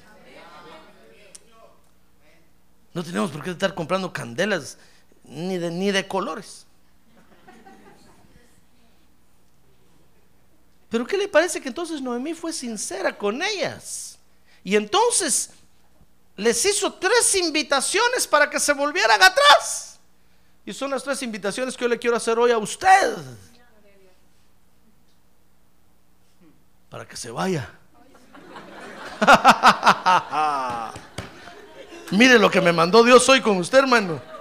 [2.93, 4.77] No tenemos por qué estar comprando candelas
[5.23, 6.65] ni de, ni de colores.
[10.89, 14.19] Pero ¿qué le parece que entonces Noemí fue sincera con ellas?
[14.63, 15.49] Y entonces
[16.35, 19.99] les hizo tres invitaciones para que se volvieran atrás.
[20.65, 23.17] Y son las tres invitaciones que yo le quiero hacer hoy a usted.
[26.89, 27.69] Para que se vaya.
[32.11, 34.32] Mire lo que me mandó Dios hoy con usted, hermano.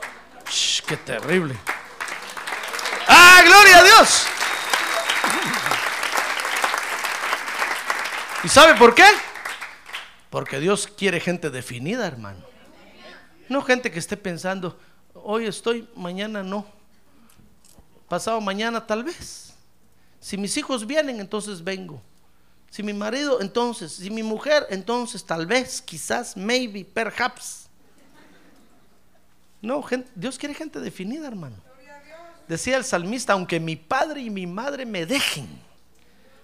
[0.86, 1.56] Qué terrible.
[3.08, 4.26] ¡Ah, gloria a Dios!
[8.44, 9.06] ¿Y sabe por qué?
[10.28, 12.44] Porque Dios quiere gente definida, hermano.
[13.48, 14.78] No gente que esté pensando,
[15.14, 16.66] hoy estoy, mañana no.
[18.08, 19.54] Pasado mañana tal vez.
[20.20, 22.02] Si mis hijos vienen, entonces vengo.
[22.68, 23.92] Si mi marido, entonces.
[23.92, 27.68] Si mi mujer, entonces tal vez, quizás, maybe, perhaps.
[29.62, 31.56] No, gente- Dios quiere gente definida, hermano.
[32.48, 35.48] Decía el salmista, aunque mi padre y mi madre me dejen,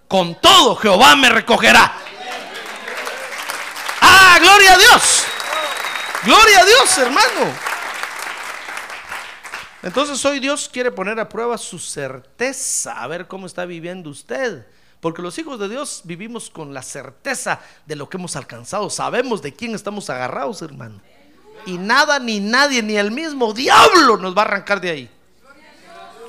[0.07, 1.93] con todo Jehová me recogerá.
[4.01, 5.25] Ah, gloria a Dios.
[6.25, 7.53] Gloria a Dios, hermano.
[9.83, 14.67] Entonces hoy Dios quiere poner a prueba su certeza, a ver cómo está viviendo usted.
[15.01, 18.91] Porque los hijos de Dios vivimos con la certeza de lo que hemos alcanzado.
[18.91, 21.01] Sabemos de quién estamos agarrados, hermano.
[21.69, 25.11] Y nada, ni nadie, ni el mismo diablo nos va a arrancar de ahí.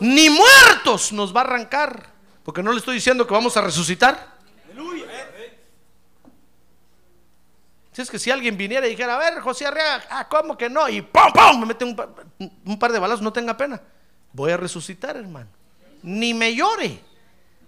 [0.01, 2.07] Ni muertos nos va a arrancar.
[2.43, 4.37] Porque no le estoy diciendo que vamos a resucitar.
[7.93, 10.69] Si es que si alguien viniera y dijera, a ver, José Arriaga, ah, ¿cómo que
[10.69, 10.87] no?
[10.89, 11.59] Y ¡pum, pum!
[11.61, 12.09] Me mete un, pa-
[12.65, 13.81] un par de balazos, no tenga pena.
[14.33, 15.49] Voy a resucitar, hermano.
[16.03, 17.01] Ni me llore.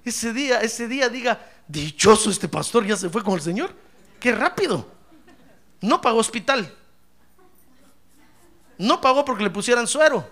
[0.03, 3.73] Ese día, ese día diga, dichoso este pastor ya se fue con el Señor.
[4.19, 4.85] Qué rápido.
[5.79, 6.75] No pagó hospital.
[8.81, 10.27] No pagó porque le pusieran suero.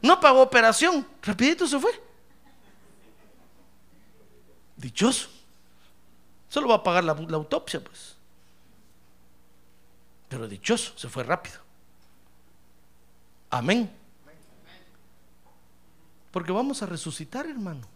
[0.00, 1.06] No pagó operación.
[1.20, 1.90] Rapidito se fue.
[4.78, 5.28] Dichoso.
[6.48, 8.16] Solo va a pagar la, autopsia, pues.
[10.30, 11.58] Pero dichoso, se fue rápido.
[13.50, 13.90] Amén.
[16.30, 17.86] Porque vamos a resucitar, hermano.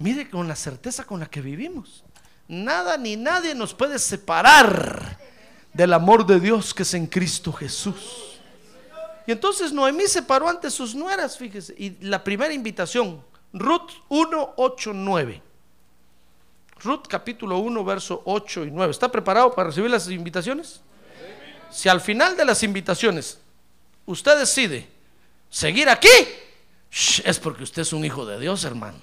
[0.00, 2.02] Mire con la certeza con la que vivimos.
[2.48, 5.16] Nada ni nadie nos puede separar
[5.72, 8.33] del amor de Dios que es en Cristo Jesús.
[9.26, 11.74] Y entonces Noemí se paró ante sus nueras, fíjese.
[11.78, 13.22] Y la primera invitación,
[13.52, 15.42] Ruth 1, 8, 9.
[16.82, 18.90] Ruth capítulo 1, verso 8 y 9.
[18.90, 20.80] ¿Está preparado para recibir las invitaciones?
[21.70, 23.38] Si al final de las invitaciones
[24.06, 24.88] usted decide
[25.48, 26.08] seguir aquí,
[27.24, 28.98] es porque usted es un hijo de Dios, hermano.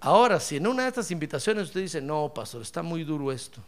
[0.00, 3.60] Ahora, si en una de estas invitaciones usted dice, no, pastor, está muy duro esto,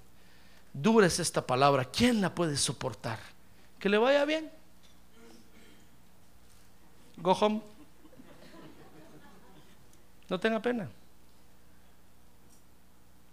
[0.72, 3.18] dura es esta palabra, ¿quién la puede soportar?
[3.78, 4.50] Que le vaya bien.
[7.22, 7.62] Go home.
[10.28, 10.90] No tenga pena.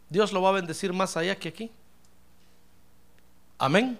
[0.09, 1.71] Dios lo va a bendecir más allá que aquí.
[3.57, 3.99] Amén.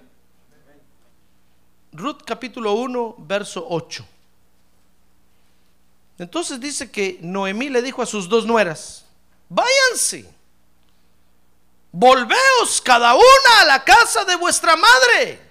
[1.91, 4.05] Ruth capítulo 1, verso 8.
[6.19, 9.05] Entonces dice que Noemí le dijo a sus dos nueras,
[9.47, 10.31] váyanse,
[11.91, 15.49] volveos cada una a la casa de vuestra madre.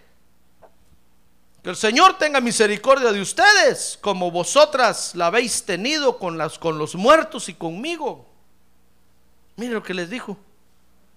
[1.68, 7.52] El Señor tenga misericordia de ustedes, como vosotras la habéis tenido con, los muertos y
[7.52, 8.24] conmigo.
[9.56, 10.34] Mire lo que les dijo.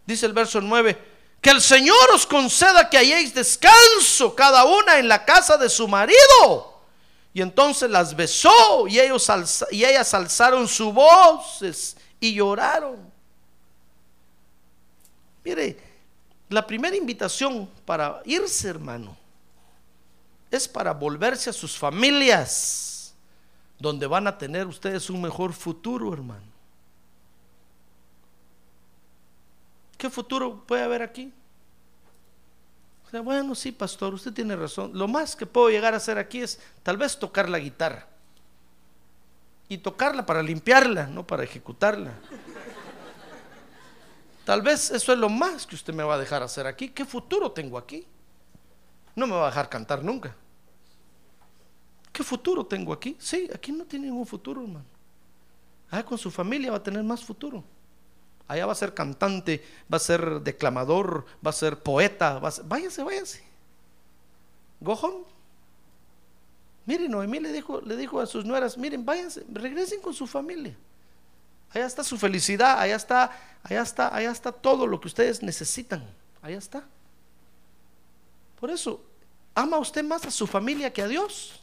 [0.05, 1.01] Dice el verso 9,
[1.39, 5.87] que el Señor os conceda que halléis descanso cada una en la casa de su
[5.87, 6.81] marido.
[7.33, 9.31] Y entonces las besó y, ellos
[9.71, 13.09] y ellas alzaron sus voces y lloraron.
[15.45, 15.79] Mire,
[16.49, 19.20] la primera invitación para irse, hermano,
[20.51, 23.15] es para volverse a sus familias,
[23.79, 26.51] donde van a tener ustedes un mejor futuro, hermano.
[29.97, 31.33] ¿Qué futuro puede haber aquí?
[33.19, 34.91] bueno, sí, pastor, usted tiene razón.
[34.93, 38.07] Lo más que puedo llegar a hacer aquí es tal vez tocar la guitarra.
[39.67, 42.13] Y tocarla para limpiarla, no para ejecutarla.
[44.45, 46.89] Tal vez eso es lo más que usted me va a dejar hacer aquí.
[46.89, 48.05] ¿Qué futuro tengo aquí?
[49.15, 50.35] No me va a dejar cantar nunca.
[52.21, 53.15] ¿Qué futuro tengo aquí?
[53.17, 54.85] Sí, aquí no tiene ningún futuro, hermano.
[55.89, 57.63] Allá con su familia va a tener más futuro.
[58.47, 62.37] Allá va a ser cantante, va a ser declamador, va a ser poeta.
[62.37, 63.43] Va a Váyase, váyase.
[64.85, 65.23] Home.
[66.85, 70.77] Miren, Noemí le dijo, le dijo a sus nueras, miren, váyanse, regresen con su familia.
[71.71, 73.31] Allá está su felicidad, allá está,
[73.63, 76.07] allá está, allá está todo lo que ustedes necesitan.
[76.43, 76.83] Allá está.
[78.59, 79.03] Por eso,
[79.55, 81.60] ama usted más a su familia que a Dios.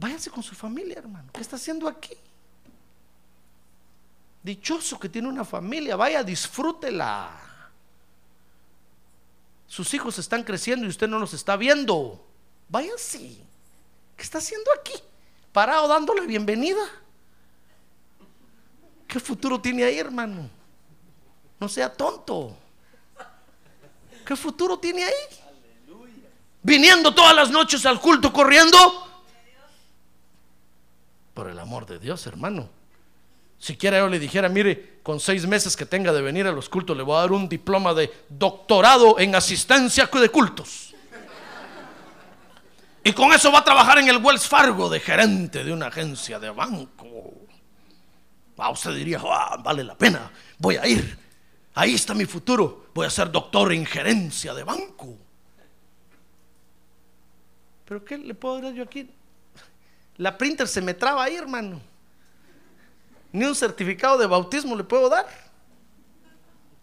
[0.00, 1.28] Váyase con su familia, hermano.
[1.30, 2.16] ¿Qué está haciendo aquí?
[4.42, 7.30] Dichoso que tiene una familia, vaya, disfrútela.
[9.66, 12.26] Sus hijos están creciendo y usted no los está viendo.
[12.70, 13.36] Váyase.
[14.16, 14.94] ¿Qué está haciendo aquí?
[15.52, 16.80] Parado dándole bienvenida.
[19.06, 20.48] ¿Qué futuro tiene ahí, hermano?
[21.58, 22.56] No sea tonto.
[24.24, 25.38] ¿Qué futuro tiene ahí?
[26.62, 29.09] Viniendo todas las noches al culto corriendo.
[31.70, 32.68] Amor de Dios, hermano.
[33.56, 36.68] Si quiera yo le dijera, mire, con seis meses que tenga de venir a los
[36.68, 40.92] cultos, le voy a dar un diploma de doctorado en asistencia de cultos.
[43.04, 46.40] Y con eso va a trabajar en el Wells Fargo de gerente de una agencia
[46.40, 47.34] de banco.
[48.58, 51.16] Ah, usted diría, ah, vale la pena, voy a ir.
[51.74, 52.86] Ahí está mi futuro.
[52.92, 55.16] Voy a ser doctor en gerencia de banco.
[57.84, 59.08] Pero ¿qué le puedo dar yo aquí?
[60.20, 61.80] La printer se me traba ahí, hermano.
[63.32, 65.26] Ni un certificado de bautismo le puedo dar.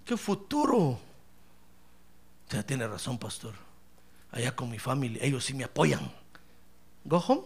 [0.03, 0.99] ¿Qué futuro?
[2.45, 3.53] Usted tiene razón, pastor.
[4.31, 6.11] Allá con mi familia, ellos sí me apoyan.
[7.03, 7.43] Go home,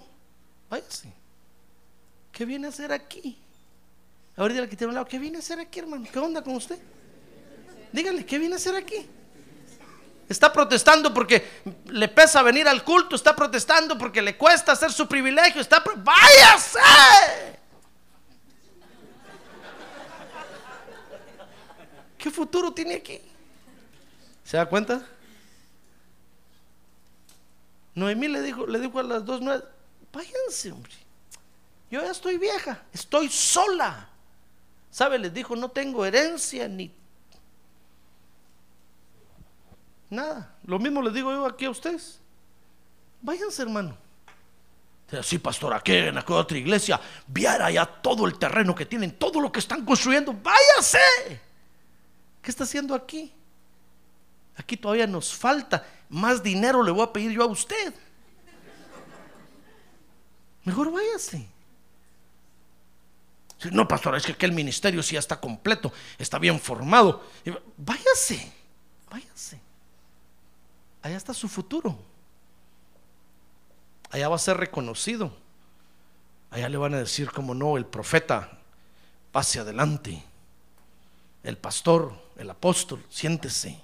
[0.69, 1.11] váyase.
[2.31, 3.37] ¿Qué viene a hacer aquí?
[4.37, 6.07] Ahorita que tiene un lado, ¿qué viene a hacer aquí, hermano?
[6.09, 6.79] ¿Qué onda con usted?
[7.91, 9.09] Dígale, ¿qué viene a hacer aquí?
[10.31, 15.05] Está protestando porque le pesa venir al culto, está protestando porque le cuesta hacer su
[15.05, 16.79] privilegio, está váyase.
[22.17, 23.19] ¿Qué futuro tiene aquí?
[24.45, 25.05] ¿Se da cuenta?
[27.93, 29.65] Noemí le dijo, le dijo a las dos nuevas,
[30.13, 30.93] váyanse, hombre.
[31.89, 34.07] Yo ya estoy vieja, estoy sola.
[34.91, 35.19] ¿Sabe?
[35.19, 36.93] Les dijo, no tengo herencia ni
[40.11, 40.55] nada.
[40.65, 42.19] Lo mismo les digo yo aquí a ustedes.
[43.21, 43.97] Váyanse, hermano.
[45.23, 49.41] Sí, pastor, aquí en la otra iglesia, viera ya todo el terreno que tienen, todo
[49.41, 50.33] lo que están construyendo.
[50.33, 51.41] Váyase.
[52.41, 53.33] ¿Qué está haciendo aquí?
[54.55, 55.85] Aquí todavía nos falta.
[56.09, 57.93] Más dinero le voy a pedir yo a usted.
[60.63, 61.47] Mejor váyase.
[63.71, 67.23] No, pastor, es que aquel ministerio sí ya está completo, está bien formado.
[67.77, 68.51] Váyase,
[69.09, 69.59] váyase.
[71.01, 71.97] Allá está su futuro.
[74.09, 75.31] Allá va a ser reconocido.
[76.49, 78.59] Allá le van a decir como no, el profeta,
[79.31, 80.21] pase adelante.
[81.43, 83.81] El pastor, el apóstol, siéntese.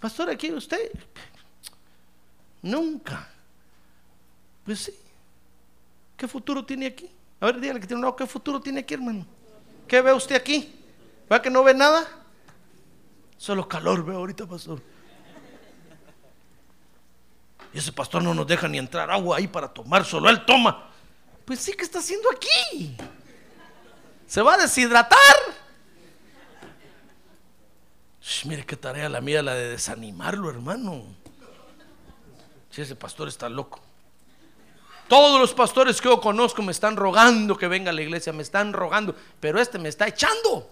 [0.00, 0.90] Pastor, aquí usted,
[2.62, 3.28] nunca.
[4.64, 4.94] Pues sí.
[6.16, 7.10] ¿Qué futuro tiene aquí?
[7.40, 9.26] A ver, dígale que tiene un lado, ¿qué futuro tiene aquí, hermano?
[9.88, 10.72] ¿Qué ve usted aquí?
[11.30, 12.08] ¿Va que no ve nada?
[13.36, 14.80] Solo calor ve ahorita, pastor.
[17.72, 20.90] Y ese pastor no nos deja ni entrar agua ahí para tomar, solo él toma.
[21.44, 22.96] Pues sí, ¿qué está haciendo aquí?
[24.26, 25.18] ¿Se va a deshidratar?
[28.44, 31.04] mire qué tarea la mía, la de desanimarlo, hermano.
[32.70, 33.80] Si ese pastor está loco.
[35.08, 38.42] Todos los pastores que yo conozco me están rogando que venga a la iglesia, me
[38.42, 40.70] están rogando, pero este me está echando.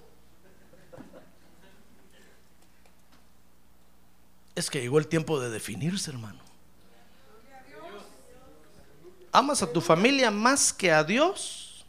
[4.54, 6.49] Es que llegó el tiempo de definirse, hermano.
[9.32, 11.84] ¿Amas a tu familia más que a Dios?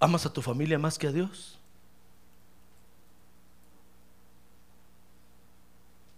[0.00, 1.58] ¿Amas a tu familia más que a Dios?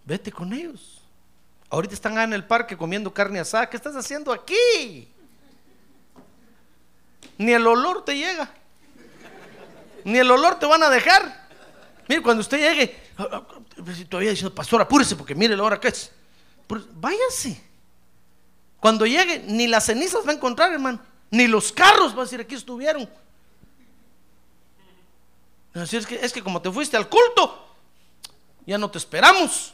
[0.05, 1.01] Vete con ellos.
[1.69, 3.69] Ahorita están en el parque comiendo carne asada.
[3.69, 5.07] ¿Qué estás haciendo aquí?
[7.41, 8.49] ni el olor te llega.
[10.03, 11.47] Ni el olor te van a dejar.
[12.07, 13.47] Mire, cuando usted llegue, ah, ah,
[14.09, 16.11] todavía diciendo, pastor, apúrese porque mire la hora que es.
[16.71, 17.61] Pues, váyase.
[18.79, 21.01] Cuando llegue, ni las cenizas va a encontrar, hermano.
[21.29, 23.09] Ni los carros va a decir, aquí estuvieron.
[25.73, 27.75] Así es que, es que como te fuiste al culto,
[28.65, 29.73] ya no te esperamos.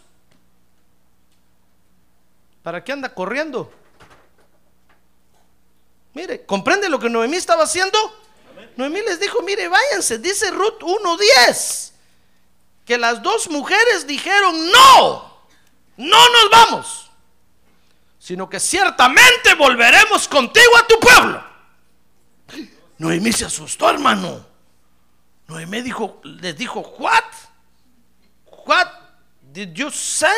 [2.64, 3.72] ¿Para qué anda corriendo?
[6.16, 7.96] Mire, ¿comprende lo que Noemí estaba haciendo?
[8.76, 11.92] Noemí les dijo, mire, váyanse, dice Ruth 1.10,
[12.86, 15.27] que las dos mujeres dijeron, no,
[15.98, 17.12] no nos vamos,
[18.20, 21.44] sino que ciertamente volveremos contigo a tu pueblo.
[22.98, 24.46] Noemí se asustó, hermano.
[25.48, 27.24] Noemí dijo, les dijo, what?
[28.66, 28.88] What
[29.42, 30.30] did you say?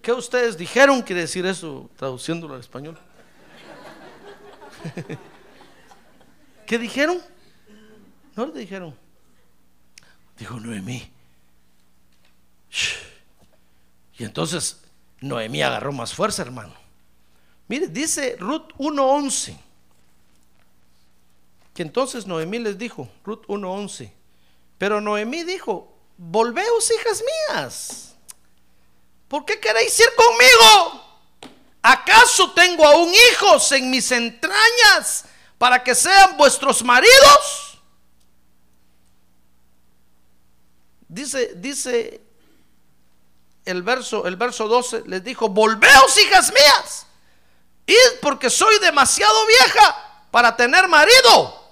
[0.00, 1.02] ¿Qué ustedes dijeron?
[1.02, 2.98] Quiere decir eso traduciéndolo al español.
[6.66, 7.20] ¿Qué dijeron?
[8.36, 8.94] No le dijeron.
[10.36, 11.13] Dijo Noemí.
[14.18, 14.80] Y entonces
[15.20, 16.74] Noemí agarró más fuerza, hermano.
[17.68, 19.56] Mire, dice Ruth 1.11.
[21.72, 24.12] Que entonces Noemí les dijo, Ruth 1.11.
[24.78, 28.14] Pero Noemí dijo, volveos hijas mías.
[29.28, 31.04] ¿Por qué queréis ir conmigo?
[31.82, 35.24] ¿Acaso tengo aún hijos en mis entrañas
[35.58, 37.78] para que sean vuestros maridos?
[41.08, 42.23] Dice, dice
[43.64, 47.06] el verso, el verso 12, les dijo, volveos hijas mías,
[47.86, 51.62] id porque soy demasiado vieja para tener marido.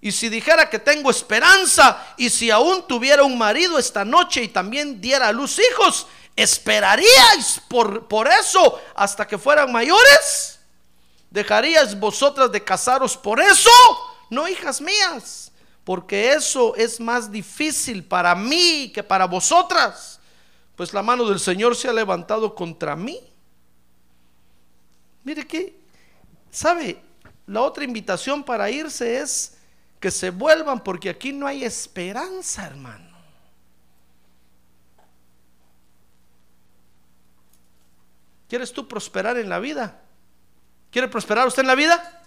[0.00, 4.48] Y si dijera que tengo esperanza y si aún tuviera un marido esta noche y
[4.48, 10.58] también diera a luz hijos, ¿Esperaríais por, por eso hasta que fueran mayores?
[11.30, 13.70] ¿Dejaríais vosotras de casaros por eso?
[14.30, 15.52] No, hijas mías,
[15.84, 20.20] porque eso es más difícil para mí que para vosotras,
[20.76, 23.20] pues la mano del Señor se ha levantado contra mí.
[25.24, 25.78] Mire que,
[26.50, 27.00] ¿sabe?
[27.46, 29.58] La otra invitación para irse es
[30.00, 33.12] que se vuelvan porque aquí no hay esperanza, hermano.
[38.48, 40.02] ¿Quieres tú prosperar en la vida?
[40.90, 42.22] ¿Quiere prosperar usted en la vida?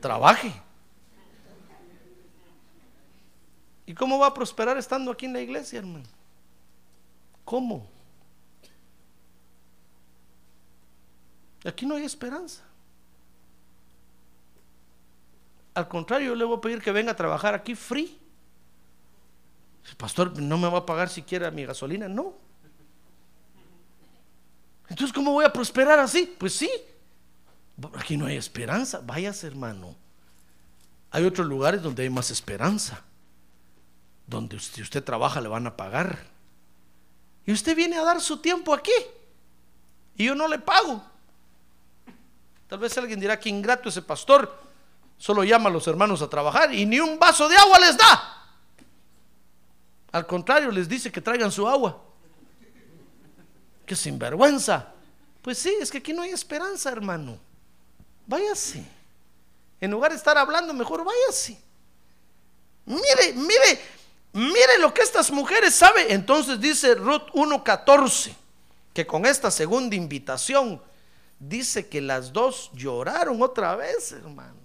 [0.00, 0.52] Trabaje.
[3.86, 6.19] ¿Y cómo va a prosperar estando aquí en la iglesia, hermano?
[7.50, 7.84] ¿Cómo?
[11.64, 12.62] Aquí no hay esperanza.
[15.74, 18.20] Al contrario, yo le voy a pedir que venga a trabajar aquí free.
[19.88, 22.34] El pastor no me va a pagar siquiera mi gasolina, no.
[24.88, 26.32] Entonces, ¿cómo voy a prosperar así?
[26.38, 26.70] Pues sí,
[27.94, 29.00] aquí no hay esperanza.
[29.02, 29.96] Váyase, hermano.
[31.10, 33.02] Hay otros lugares donde hay más esperanza.
[34.28, 36.30] Donde si usted trabaja le van a pagar.
[37.50, 38.92] Y usted viene a dar su tiempo aquí.
[40.14, 41.02] Y yo no le pago.
[42.68, 44.56] Tal vez alguien dirá que ingrato ese pastor.
[45.18, 48.46] Solo llama a los hermanos a trabajar y ni un vaso de agua les da.
[50.12, 52.00] Al contrario, les dice que traigan su agua
[53.84, 54.86] que sinvergüenza.
[55.42, 57.36] Pues sí, es que aquí no hay esperanza, hermano.
[58.28, 58.86] Váyase.
[59.80, 61.60] En lugar de estar hablando, mejor váyase.
[62.86, 63.80] Mire, mire,
[64.32, 66.06] mire lo que estas mujeres saben.
[66.10, 68.34] Entonces dice Ruth 1.14,
[68.92, 70.80] que con esta segunda invitación
[71.38, 74.60] dice que las dos lloraron otra vez, hermano.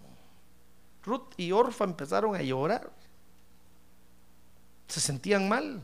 [1.03, 2.89] Ruth y Orfa empezaron a llorar.
[4.87, 5.81] Se sentían mal.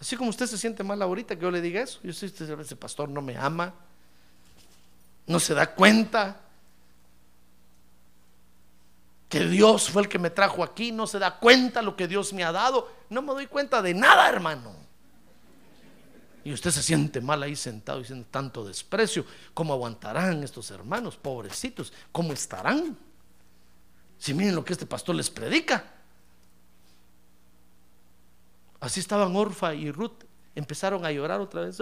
[0.00, 2.00] Así como usted se siente mal ahorita que yo le diga eso.
[2.02, 3.72] Yo sé que ese pastor no me ama,
[5.26, 6.40] no se da cuenta
[9.32, 12.34] que Dios fue el que me trajo aquí, no se da cuenta lo que Dios
[12.34, 12.92] me ha dado.
[13.08, 14.74] No me doy cuenta de nada, hermano.
[16.44, 19.24] Y usted se siente mal ahí sentado diciendo tanto desprecio.
[19.54, 21.94] ¿Cómo aguantarán estos hermanos, pobrecitos?
[22.12, 22.94] ¿Cómo estarán?
[24.18, 25.82] Si miren lo que este pastor les predica.
[28.80, 30.24] Así estaban Orfa y Ruth.
[30.54, 31.78] Empezaron a llorar otra vez.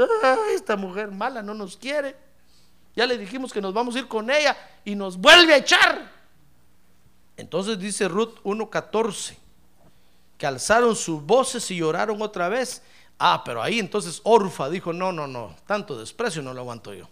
[0.55, 2.17] esta mujer mala no nos quiere.
[2.95, 6.20] Ya le dijimos que nos vamos a ir con ella y nos vuelve a echar.
[7.41, 9.37] Entonces dice Ruth 1.14
[10.37, 12.83] que alzaron sus voces y lloraron otra vez.
[13.19, 17.09] Ah, pero ahí entonces Orfa dijo, no, no, no, tanto desprecio no lo aguanto yo.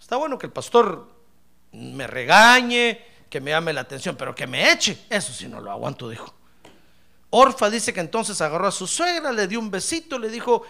[0.00, 1.08] Está bueno que el pastor
[1.72, 5.70] me regañe, que me llame la atención, pero que me eche, eso sí no lo
[5.70, 6.32] aguanto, dijo.
[7.30, 10.62] Orfa dice que entonces agarró a su suegra, le dio un besito, le dijo,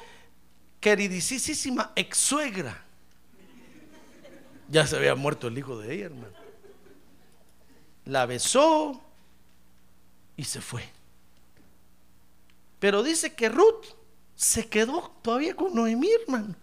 [0.81, 2.83] queridísima ex suegra.
[4.69, 6.36] Ya se había muerto el hijo de ella, hermano.
[8.07, 9.01] La besó
[10.37, 10.83] y se fue.
[12.79, 13.85] Pero dice que Ruth
[14.35, 16.55] se quedó todavía con Noemí, hermano.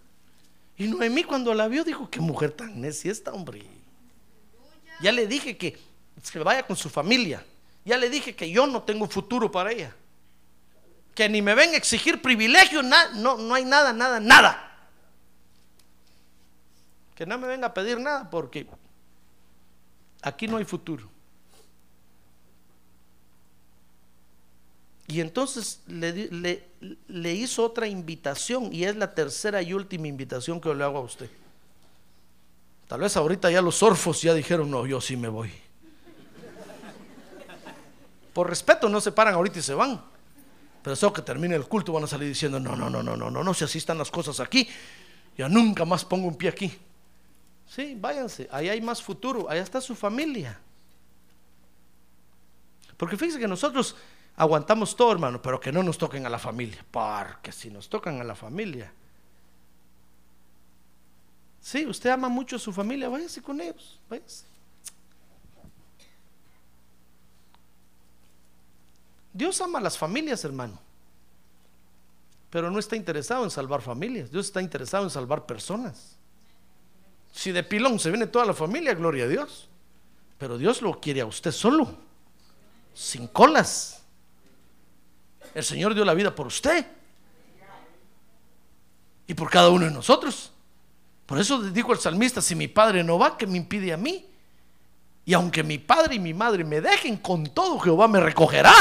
[0.76, 3.62] Y Noemí cuando la vio dijo, qué mujer tan necia esta, hombre.
[5.00, 5.78] Ya le dije que
[6.22, 7.44] se vaya con su familia.
[7.84, 9.94] Ya le dije que yo no tengo futuro para ella.
[11.14, 14.88] Que ni me ven a exigir privilegio, no, no hay nada, nada, nada.
[17.14, 18.66] Que no me venga a pedir nada porque
[20.22, 21.13] aquí no hay futuro.
[25.14, 26.64] Y entonces le,
[27.06, 31.02] le, hizo otra invitación y es la tercera y última invitación que le hago a
[31.02, 31.30] usted.
[32.88, 35.52] Tal vez ahorita ya los orfos ya dijeron, no, yo sí me voy.
[38.32, 40.02] Por respeto no se paran ahorita y se van.
[40.82, 43.30] Pero eso que termine el culto van a salir diciendo, no, no, no, no, no,
[43.30, 44.68] no, no, si así están las cosas aquí,
[45.38, 46.76] ya nunca más pongo un pie aquí.
[47.68, 50.58] Sí, váyanse, ahí hay más futuro, allá está su familia.
[52.96, 53.94] Porque fíjense que nosotros
[54.36, 56.84] aguantamos todo, hermano, pero que no nos toquen a la familia.
[56.90, 58.92] Porque si nos tocan a la familia.
[61.60, 64.44] Sí, usted ama mucho a su familia, váyase con ellos, váyase.
[69.32, 70.78] Dios ama a las familias, hermano.
[72.50, 74.30] Pero no está interesado en salvar familias.
[74.30, 76.16] Dios está interesado en salvar personas.
[77.32, 79.68] Si de pilón se viene toda la familia, gloria a Dios.
[80.38, 81.96] Pero Dios lo quiere a usted solo,
[82.94, 84.03] sin colas.
[85.54, 86.84] El Señor dio la vida por usted
[89.26, 90.50] y por cada uno de nosotros.
[91.26, 94.26] Por eso dijo el salmista, si mi padre no va, ¿qué me impide a mí?
[95.24, 98.74] Y aunque mi padre y mi madre me dejen, con todo Jehová me recogerá.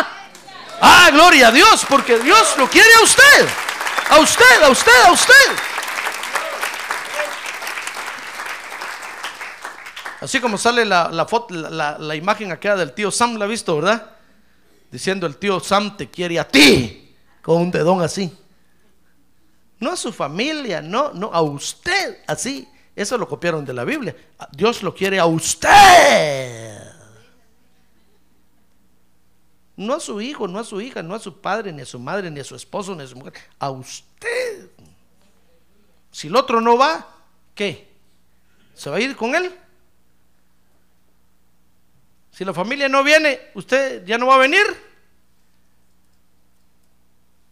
[0.81, 3.47] Ah, gloria a Dios, porque Dios lo quiere a usted.
[4.09, 5.33] A usted, a usted, a usted.
[10.19, 13.75] Así como sale la, foto, la, la, imagen acá del tío Sam, ¿la ha visto,
[13.75, 14.09] verdad?
[14.93, 18.31] Diciendo el tío Sam te quiere a ti, con un dedón así.
[19.79, 22.69] No a su familia, no, no, a usted, así.
[22.95, 24.15] Eso lo copiaron de la Biblia.
[24.51, 26.77] Dios lo quiere a usted.
[29.75, 31.97] No a su hijo, no a su hija, no a su padre, ni a su
[31.97, 33.33] madre, ni a su esposo, ni a su mujer.
[33.57, 34.69] A usted.
[36.11, 37.07] Si el otro no va,
[37.55, 37.91] ¿qué?
[38.75, 39.51] ¿Se va a ir con él?
[42.33, 44.65] Si la familia no viene, ¿usted ya no va a venir?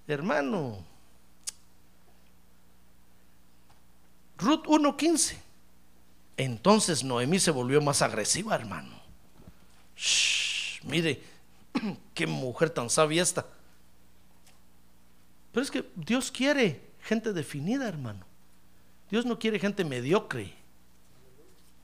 [0.08, 0.84] Hermano.
[4.40, 5.38] Ruth 1.15.
[6.36, 9.00] Entonces Noemí se volvió más agresiva, hermano.
[10.82, 11.22] mire,
[12.16, 13.46] qué mujer tan sabia esta.
[15.52, 18.26] Pero es que Dios quiere gente definida, hermano.
[19.12, 20.52] Dios no quiere gente mediocre.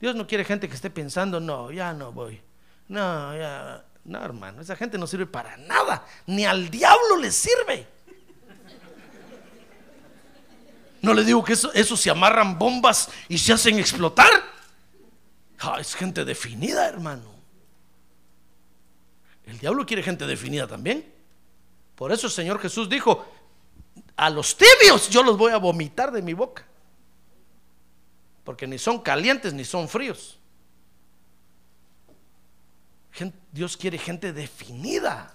[0.00, 2.40] Dios no quiere gente que esté pensando, no, ya no voy.
[2.88, 7.86] No, ya, no, hermano, esa gente no sirve para nada, ni al diablo le sirve.
[11.02, 14.30] No le digo que eso, se amarran bombas y se hacen explotar.
[15.60, 17.34] Ah, es gente definida, hermano.
[19.46, 21.12] El diablo quiere gente definida también.
[21.94, 23.26] Por eso el Señor Jesús dijo,
[24.16, 26.64] a los tibios yo los voy a vomitar de mi boca.
[28.44, 30.38] Porque ni son calientes ni son fríos.
[33.52, 35.34] Dios quiere gente definida.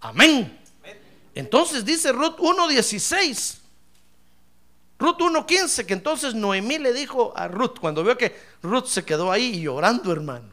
[0.00, 0.58] Amén.
[1.34, 3.58] Entonces dice Ruth 1.16.
[4.98, 9.32] Ruth 1.15, que entonces Noemí le dijo a Ruth, cuando vio que Ruth se quedó
[9.32, 10.48] ahí llorando, hermano,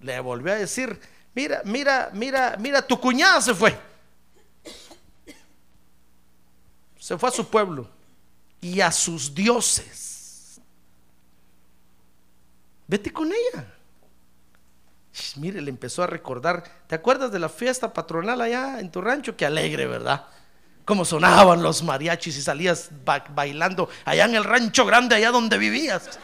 [0.00, 0.98] le volvió a decir,
[1.34, 3.78] mira, mira, mira, mira, tu cuñada se fue.
[6.98, 7.86] Se fue a su pueblo
[8.62, 10.58] y a sus dioses.
[12.86, 13.73] Vete con ella.
[15.36, 16.64] Mire, le empezó a recordar.
[16.86, 19.36] ¿Te acuerdas de la fiesta patronal allá en tu rancho?
[19.36, 20.24] Qué alegre, ¿verdad?
[20.84, 22.90] Cómo sonaban los mariachis y salías
[23.34, 26.18] bailando allá en el rancho grande, allá donde vivías.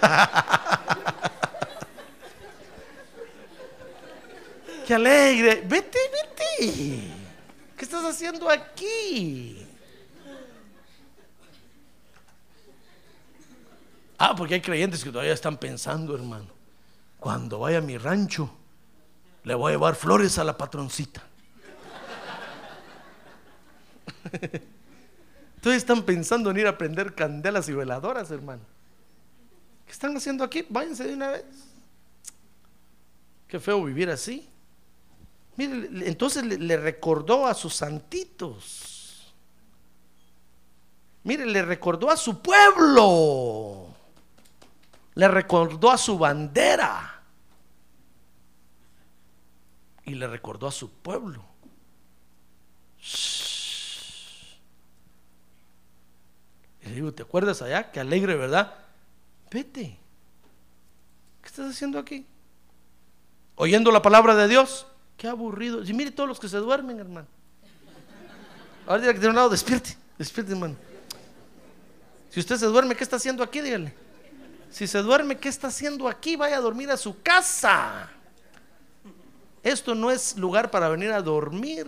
[4.86, 5.62] Qué alegre.
[5.66, 7.02] Vete, vete.
[7.76, 9.67] ¿Qué estás haciendo aquí?
[14.18, 16.48] Ah, porque hay creyentes que todavía están pensando, hermano.
[17.20, 18.50] Cuando vaya a mi rancho,
[19.44, 21.22] le voy a llevar flores a la patroncita.
[25.60, 28.62] Todavía están pensando en ir a prender candelas y veladoras, hermano.
[29.86, 30.66] ¿Qué están haciendo aquí?
[30.68, 31.44] Váyanse de una vez.
[33.46, 34.48] Qué feo vivir así.
[35.56, 39.32] Mire, entonces le recordó a sus santitos.
[41.24, 43.87] Mire, le recordó a su pueblo.
[45.18, 47.20] Le recordó a su bandera.
[50.04, 51.44] Y le recordó a su pueblo.
[56.80, 57.90] Y le digo, ¿te acuerdas allá?
[57.90, 58.72] Qué alegre, ¿verdad?
[59.50, 59.98] Vete.
[61.42, 62.24] ¿Qué estás haciendo aquí?
[63.56, 64.86] Oyendo la palabra de Dios.
[65.16, 65.82] Qué aburrido.
[65.82, 67.26] Y mire todos los que se duermen, hermano.
[68.86, 70.76] Ahora que tiene un lado, despierte, despierte, hermano.
[72.30, 73.60] Si usted se duerme, ¿qué está haciendo aquí?
[73.60, 74.06] Dígale.
[74.70, 76.36] Si se duerme, ¿qué está haciendo aquí?
[76.36, 78.10] Vaya a dormir a su casa.
[79.62, 81.86] Esto no es lugar para venir a dormir.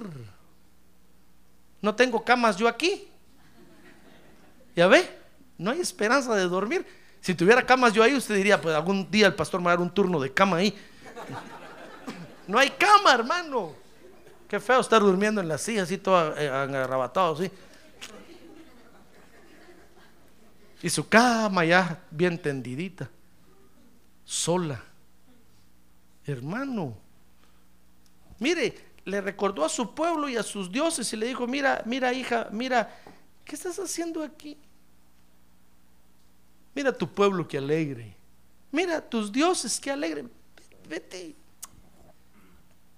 [1.81, 3.09] No tengo camas yo aquí.
[4.74, 5.09] ¿Ya ve?
[5.59, 6.87] No hay esperanza de dormir.
[7.20, 9.76] Si tuviera camas yo ahí, usted diría, pues algún día el pastor me va a
[9.76, 10.74] dar un turno de cama ahí.
[12.47, 13.74] No hay cama, hermano.
[14.49, 17.51] Qué feo estar durmiendo en la silla así todo eh, agarrabatado así.
[20.83, 23.09] Y su cama ya bien tendidita,
[24.24, 24.83] sola.
[26.24, 26.97] Hermano,
[28.39, 32.12] mire, le recordó a su pueblo y a sus dioses y le dijo, mira, mira
[32.12, 32.99] hija, mira,
[33.45, 34.57] ¿qué estás haciendo aquí?
[36.74, 38.16] Mira tu pueblo que alegre.
[38.70, 40.24] Mira tus dioses que alegre.
[40.89, 41.35] Vete.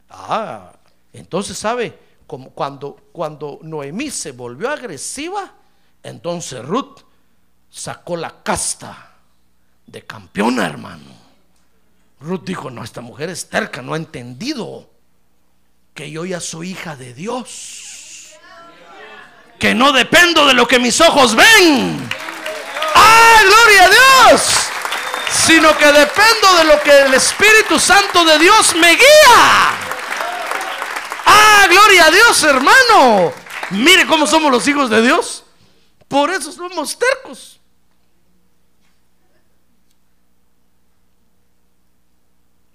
[0.09, 0.72] Ah,
[1.12, 5.55] entonces sabe, como cuando, cuando Noemí se volvió agresiva,
[6.03, 7.01] entonces Ruth
[7.73, 9.12] sacó la casta
[9.87, 11.11] de campeona, hermano.
[12.20, 14.89] Ruth dijo, no, esta mujer es terca, no ha entendido
[15.95, 18.37] que yo ya soy hija de Dios.
[19.59, 22.09] Que no dependo de lo que mis ojos ven.
[22.95, 24.43] ¡Ah, gloria a Dios!
[25.47, 29.75] Sino que dependo de lo que el Espíritu Santo de Dios me guía.
[31.27, 33.33] ¡Ah, gloria a Dios, hermano!
[33.70, 35.45] Mire cómo somos los hijos de Dios.
[36.07, 37.61] Por eso somos tercos.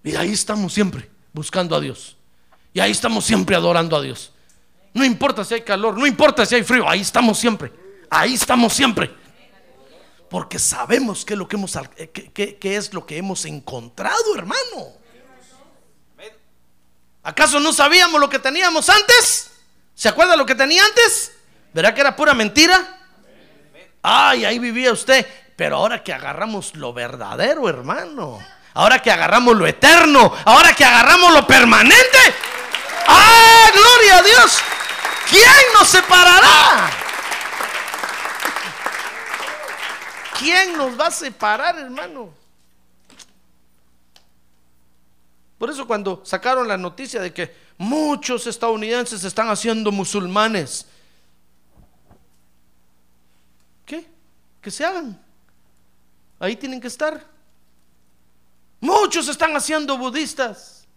[0.08, 2.16] Y ahí estamos siempre buscando a Dios.
[2.72, 4.32] Y ahí estamos siempre adorando a Dios.
[4.94, 7.74] No importa si hay calor, no importa si hay frío, ahí estamos siempre.
[8.10, 9.14] Ahí estamos siempre.
[10.30, 11.78] Porque sabemos qué es lo que hemos,
[12.34, 14.94] qué es lo que hemos encontrado, hermano.
[17.24, 19.52] ¿Acaso no sabíamos lo que teníamos antes?
[19.94, 21.34] ¿Se acuerda lo que tenía antes?
[21.74, 23.10] ¿Verá que era pura mentira?
[24.02, 25.28] Ay, ahí vivía usted.
[25.58, 28.40] Pero ahora que agarramos lo verdadero, hermano.
[28.78, 30.32] Ahora que agarramos lo eterno.
[30.46, 32.20] Ahora que agarramos lo permanente.
[33.08, 34.60] ¡Ah, gloria a Dios!
[35.28, 36.92] ¿Quién nos separará?
[40.38, 42.32] ¿Quién nos va a separar, hermano?
[45.58, 50.86] Por eso cuando sacaron la noticia de que muchos estadounidenses están haciendo musulmanes,
[53.88, 54.08] ¿qué?
[54.62, 55.20] Que se hagan.
[56.40, 57.37] Ahí tienen que estar.
[58.80, 60.88] Muchos están haciendo budistas.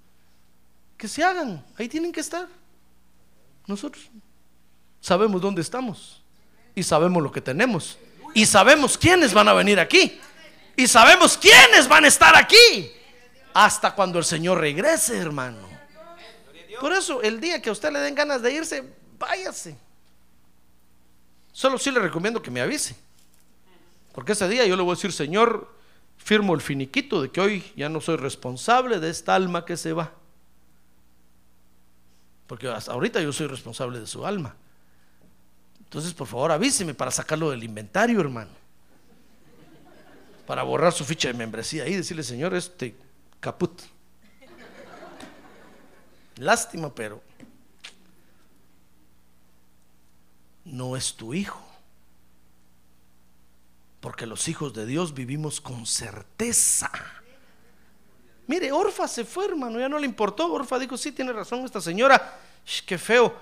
[0.97, 1.65] Que se hagan.
[1.77, 2.47] Ahí tienen que estar.
[3.67, 4.11] Nosotros
[5.01, 6.23] sabemos dónde estamos.
[6.75, 7.99] Y sabemos lo que tenemos.
[8.35, 10.21] Y sabemos quiénes van a venir aquí.
[10.77, 12.93] Y sabemos quiénes van a estar aquí
[13.53, 15.69] hasta cuando el Señor regrese, hermano.
[16.81, 18.85] Por eso, el día que a usted le den ganas de irse,
[19.19, 19.77] váyase.
[21.53, 22.97] Solo sí le recomiendo que me avise.
[24.13, 25.77] Porque ese día yo le voy a decir, Señor,
[26.31, 29.93] firmo el finiquito de que hoy ya no soy responsable de esta alma que se
[29.93, 30.13] va.
[32.47, 34.55] Porque hasta ahorita yo soy responsable de su alma.
[35.81, 38.53] Entonces, por favor, avíseme para sacarlo del inventario, hermano.
[40.47, 42.95] Para borrar su ficha de membresía y decirle, Señor, este
[43.41, 43.83] caput.
[46.37, 47.21] Lástima, pero
[50.65, 51.70] no es tu hijo.
[54.01, 56.91] Porque los hijos de Dios vivimos con certeza.
[58.47, 60.53] Mire, Orfa se fue, hermano, ya no le importó.
[60.53, 62.41] Orfa dijo, sí, tiene razón esta señora.
[62.87, 63.35] qué feo,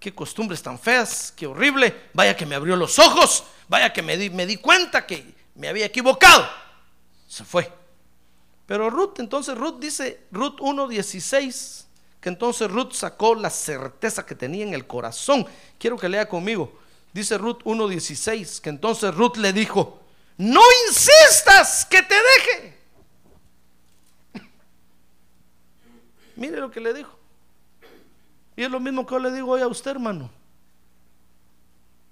[0.00, 2.08] qué costumbres tan feas, qué horrible.
[2.14, 5.68] Vaya que me abrió los ojos, vaya que me di, me di cuenta que me
[5.68, 6.48] había equivocado.
[7.28, 7.70] Se fue.
[8.66, 11.84] Pero Ruth, entonces Ruth dice, Ruth 1.16,
[12.20, 15.46] que entonces Ruth sacó la certeza que tenía en el corazón.
[15.78, 16.76] Quiero que lea conmigo.
[17.12, 20.02] Dice Ruth 1.16, que entonces Ruth le dijo,
[20.36, 22.78] no insistas que te deje.
[26.36, 27.18] Mire lo que le dijo.
[28.56, 30.30] Y es lo mismo que yo le digo hoy a usted, hermano.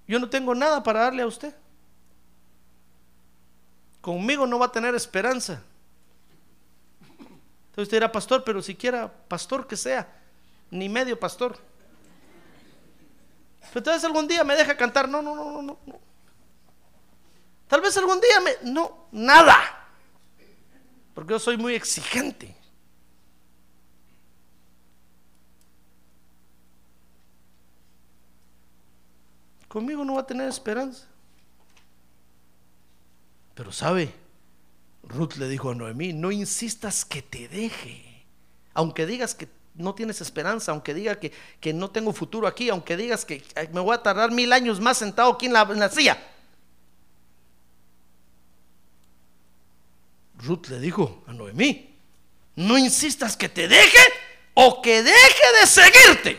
[0.07, 1.55] Yo no tengo nada para darle a usted.
[4.01, 5.63] Conmigo no va a tener esperanza.
[7.11, 10.07] Entonces usted era pastor, pero siquiera pastor que sea,
[10.71, 11.59] ni medio pastor.
[13.61, 15.09] Pero entonces algún día me deja cantar.
[15.09, 16.04] No, no, no, no, no.
[17.69, 18.71] Tal vez algún día me...
[18.71, 19.89] No, nada.
[21.15, 22.55] Porque yo soy muy exigente.
[29.69, 31.07] Conmigo no va a tener esperanza.
[33.55, 34.15] Pero sabe,
[35.03, 38.25] Ruth le dijo a Noemí, no insistas que te deje.
[38.73, 42.97] Aunque digas que no tienes esperanza, aunque diga que, que no tengo futuro aquí, aunque
[42.97, 43.43] digas que
[43.73, 46.19] me voy a tardar mil años más sentado aquí la, en la silla.
[50.39, 51.95] Ruth le dijo a Noemí,
[52.57, 54.03] no insistas que te deje
[54.55, 56.39] o que deje de seguirte.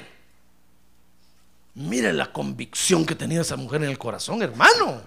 [1.76, 5.02] Mire la convicción que tenía esa mujer en el corazón, hermano.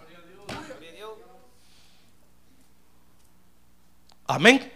[4.27, 4.73] Amén.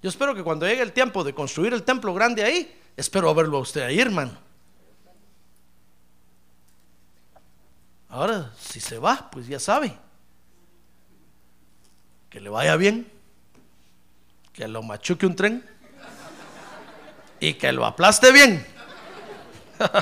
[0.00, 3.56] Yo espero que cuando llegue el tiempo de construir el templo grande ahí, espero verlo
[3.56, 4.38] a usted ahí, hermano.
[8.08, 9.98] Ahora, si se va, pues ya sabe.
[12.36, 13.10] Que le vaya bien.
[14.52, 15.64] Que lo machuque un tren.
[17.40, 18.66] Y que lo aplaste bien.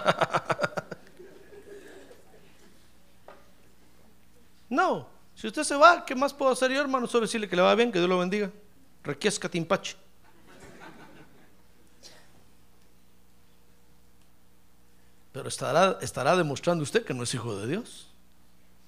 [4.68, 5.06] No,
[5.36, 7.06] si usted se va, ¿qué más puedo hacer yo, hermano?
[7.06, 8.50] Solo decirle que le va bien, que Dios lo bendiga.
[9.04, 9.94] Requiesca timpache.
[15.30, 18.08] Pero estará, estará demostrando usted que no es hijo de Dios.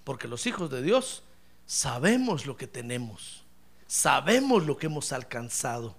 [0.02, 1.22] Porque los hijos de Dios
[1.66, 3.44] sabemos lo que tenemos,
[3.86, 5.94] sabemos lo que hemos alcanzado,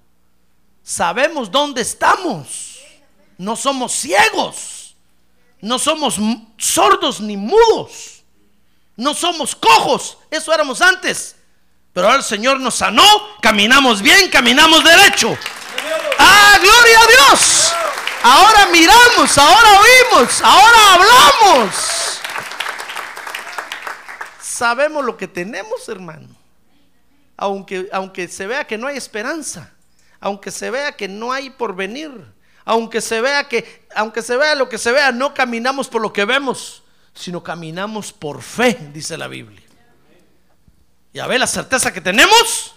[0.83, 2.79] sabemos dónde estamos.
[3.37, 4.95] No somos ciegos,
[5.61, 6.19] no somos
[6.57, 8.23] sordos ni mudos,
[8.95, 11.35] no somos cojos, eso éramos antes.
[11.93, 13.03] Pero ahora el Señor nos sanó,
[13.41, 15.37] caminamos bien, caminamos derecho.
[16.17, 17.73] ¡Ah, gloria a Dios!
[18.23, 21.96] Ahora miramos, ahora oímos, ahora hablamos.
[24.57, 26.29] Sabemos lo que tenemos, hermano.
[27.35, 29.71] Aunque, aunque se vea que no hay esperanza,
[30.19, 32.09] aunque se vea que no hay porvenir,
[32.65, 36.11] aunque se vea que, aunque se vea lo que se vea, no caminamos por lo
[36.11, 36.81] que vemos,
[37.13, 39.61] sino caminamos por fe, dice la Biblia.
[41.13, 42.73] ¿Ya ve la certeza que tenemos?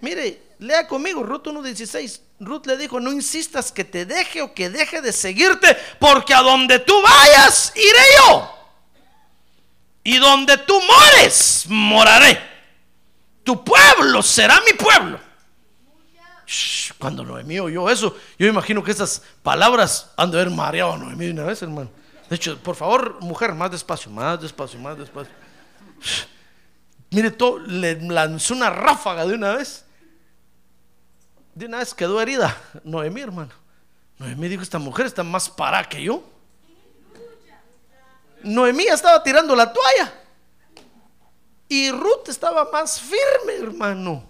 [0.00, 2.20] Mire, lea conmigo, Ruth 1.16.
[2.40, 6.40] Ruth le dijo, no insistas que te deje o que deje de seguirte, porque a
[6.40, 8.61] donde tú vayas, iré yo.
[10.04, 12.38] Y donde tú mores, moraré.
[13.44, 15.18] Tu pueblo será mi pueblo.
[16.98, 21.28] Cuando Noemí oyó eso, yo imagino que esas palabras han de haber mareado a Noemí
[21.28, 21.90] una vez, hermano.
[22.28, 25.32] De hecho, por favor, mujer, más despacio, más despacio, más despacio.
[27.10, 29.84] Mire, todo, le lanzó una ráfaga de una vez.
[31.54, 33.52] De una vez quedó herida Noemí, hermano.
[34.18, 36.22] Noemí dijo, esta mujer está más para que yo.
[38.44, 40.12] Noemí estaba tirando la toalla.
[41.68, 44.24] Y Ruth estaba más firme, hermano.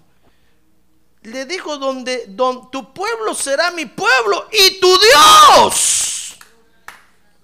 [1.22, 6.36] Le dijo, donde, don, tu pueblo será mi pueblo y tu Dios.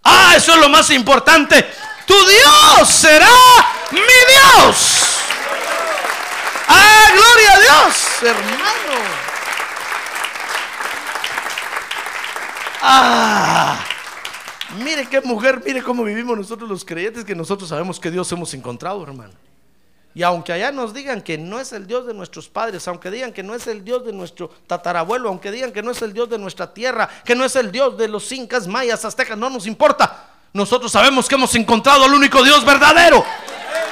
[0.05, 1.69] Ah, eso es lo más importante.
[2.07, 3.28] Tu Dios será
[3.90, 4.77] mi Dios.
[6.69, 9.28] Ah, gloria a Dios, hermano.
[12.81, 13.85] Ah,
[14.77, 18.53] mire qué mujer, mire cómo vivimos nosotros los creyentes, que nosotros sabemos que Dios hemos
[18.55, 19.32] encontrado, hermano.
[20.15, 23.32] Y aunque allá nos digan que no es el Dios de nuestros padres, aunque digan
[23.32, 26.28] que no es el Dios de nuestro tatarabuelo, aunque digan que no es el Dios
[26.28, 29.66] de nuestra tierra, que no es el Dios de los incas, mayas, aztecas, no nos
[29.66, 30.31] importa.
[30.53, 33.24] Nosotros sabemos que hemos encontrado al único Dios verdadero.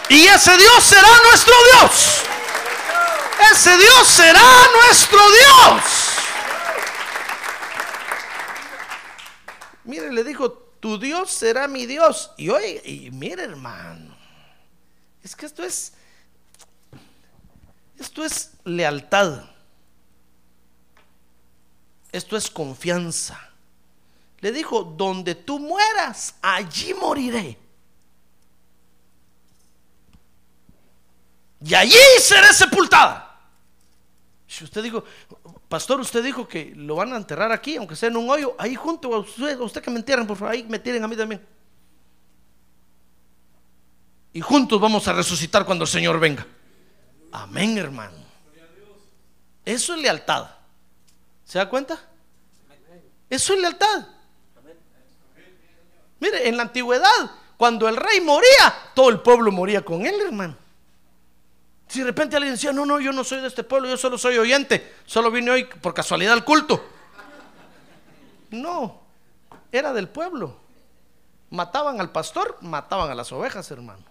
[0.09, 2.23] Y ese Dios será nuestro Dios.
[3.53, 4.43] Ese Dios será
[4.85, 5.83] nuestro Dios.
[9.85, 12.33] Mire, le dijo, tu Dios será mi Dios.
[12.37, 14.17] Y oye, y mire hermano,
[15.23, 15.93] es que esto es,
[17.99, 19.45] esto es lealtad.
[22.13, 23.39] Esto es confianza.
[24.41, 27.59] Le dijo, donde tú mueras, allí moriré.
[31.63, 33.39] Y allí seré sepultada.
[34.47, 35.05] Si usted dijo,
[35.69, 38.75] pastor, usted dijo que lo van a enterrar aquí, aunque sea en un hoyo, ahí
[38.75, 41.45] junto a usted, que me entierren, por favor, ahí me tiren a mí también.
[44.33, 46.47] Y juntos vamos a resucitar cuando el Señor venga.
[47.33, 48.17] Amén, hermano.
[49.65, 50.51] Eso es lealtad.
[51.45, 51.99] ¿Se da cuenta?
[53.29, 54.07] Eso es lealtad.
[56.21, 60.57] Mire, en la antigüedad, cuando el rey moría, todo el pueblo moría con él, hermano.
[61.89, 64.19] Si de repente alguien decía, no, no, yo no soy de este pueblo, yo solo
[64.19, 66.85] soy oyente, solo vine hoy por casualidad al culto.
[68.51, 69.01] No,
[69.71, 70.57] era del pueblo.
[71.51, 74.03] Mataban al pastor, mataban a las ovejas, hermano.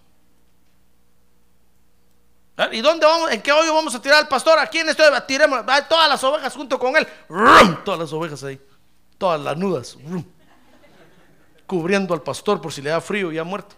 [2.57, 2.69] ¿Ah?
[2.71, 3.31] ¿Y dónde vamos?
[3.31, 4.57] ¿En qué hoyo vamos a tirar al pastor?
[4.59, 7.05] Aquí en este hoyo, tiremos ah, todas las ovejas junto con él.
[7.27, 7.83] ¡Rum!
[7.83, 8.59] Todas las ovejas ahí.
[9.17, 9.97] Todas las nudas.
[10.07, 10.23] ¡Rum!
[11.67, 13.75] Cubriendo al pastor por si le da frío y ha muerto.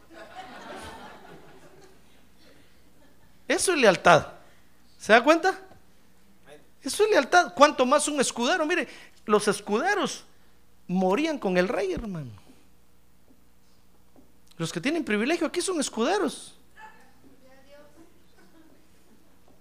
[3.48, 4.28] Eso es lealtad.
[4.98, 5.57] ¿Se da cuenta?
[6.82, 7.53] Eso es lealtad.
[7.53, 8.65] Cuanto más un escudero.
[8.65, 8.88] Mire,
[9.26, 10.24] los escuderos
[10.88, 12.32] morían con el rey, hermano.
[14.57, 16.56] Los que tienen privilegio aquí son escuderos.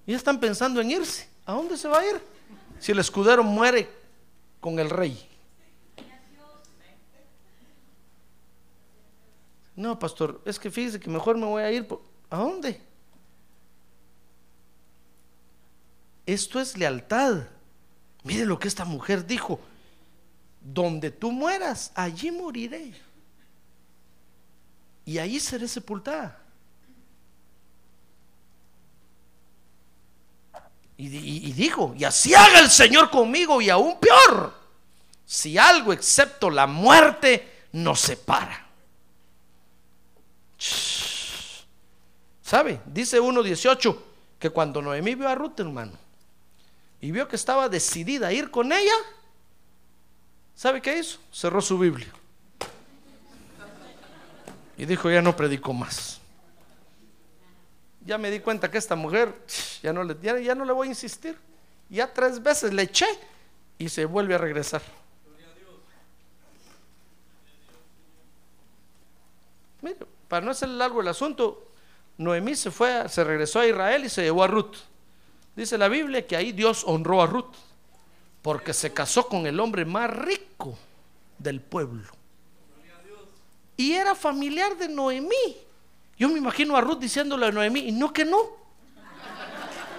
[0.07, 1.29] Y están pensando en irse.
[1.45, 2.21] ¿A dónde se va a ir?
[2.79, 3.89] Si el escudero muere
[4.61, 5.29] con el rey.
[9.75, 11.87] No, pastor, es que fíjese que mejor me voy a ir.
[12.31, 12.81] ¿A dónde?
[16.27, 17.45] Esto es lealtad.
[18.25, 19.61] Mire lo que esta mujer dijo.
[20.61, 22.93] Donde tú mueras, allí moriré.
[25.05, 26.37] Y allí seré sepultada.
[30.99, 34.55] Y, dijo, y así haga el Señor conmigo y aún peor,
[35.27, 38.67] si algo excepto la muerte nos separa.
[42.41, 42.81] ¿Sabe?
[42.87, 43.99] Dice 1.18
[44.39, 45.93] que cuando Noemí vio a Ruth, hermano,
[47.07, 48.95] y vio que estaba decidida a ir con ella,
[50.57, 51.21] ¿sabe qué hizo?
[51.33, 52.09] Cerró su Biblia.
[54.77, 56.21] Y dijo, ya no predico más.
[58.05, 59.33] Ya me di cuenta que esta mujer,
[59.85, 61.39] ya no le, ya, no le voy a insistir.
[61.89, 63.07] Ya tres veces le eché
[63.79, 64.83] y se vuelve a regresar.
[69.81, 71.71] Mire, para no hacer largo el asunto,
[72.19, 74.75] Noemí se fue, se regresó a Israel y se llevó a Ruth.
[75.57, 77.55] Dice la Biblia que ahí Dios honró a Ruth
[78.43, 80.79] porque se casó con el hombre más rico
[81.39, 82.13] del pueblo.
[83.79, 85.57] Y era familiar de Noemí.
[86.19, 88.39] Yo me imagino a Ruth diciéndole a Noemí, y no que no.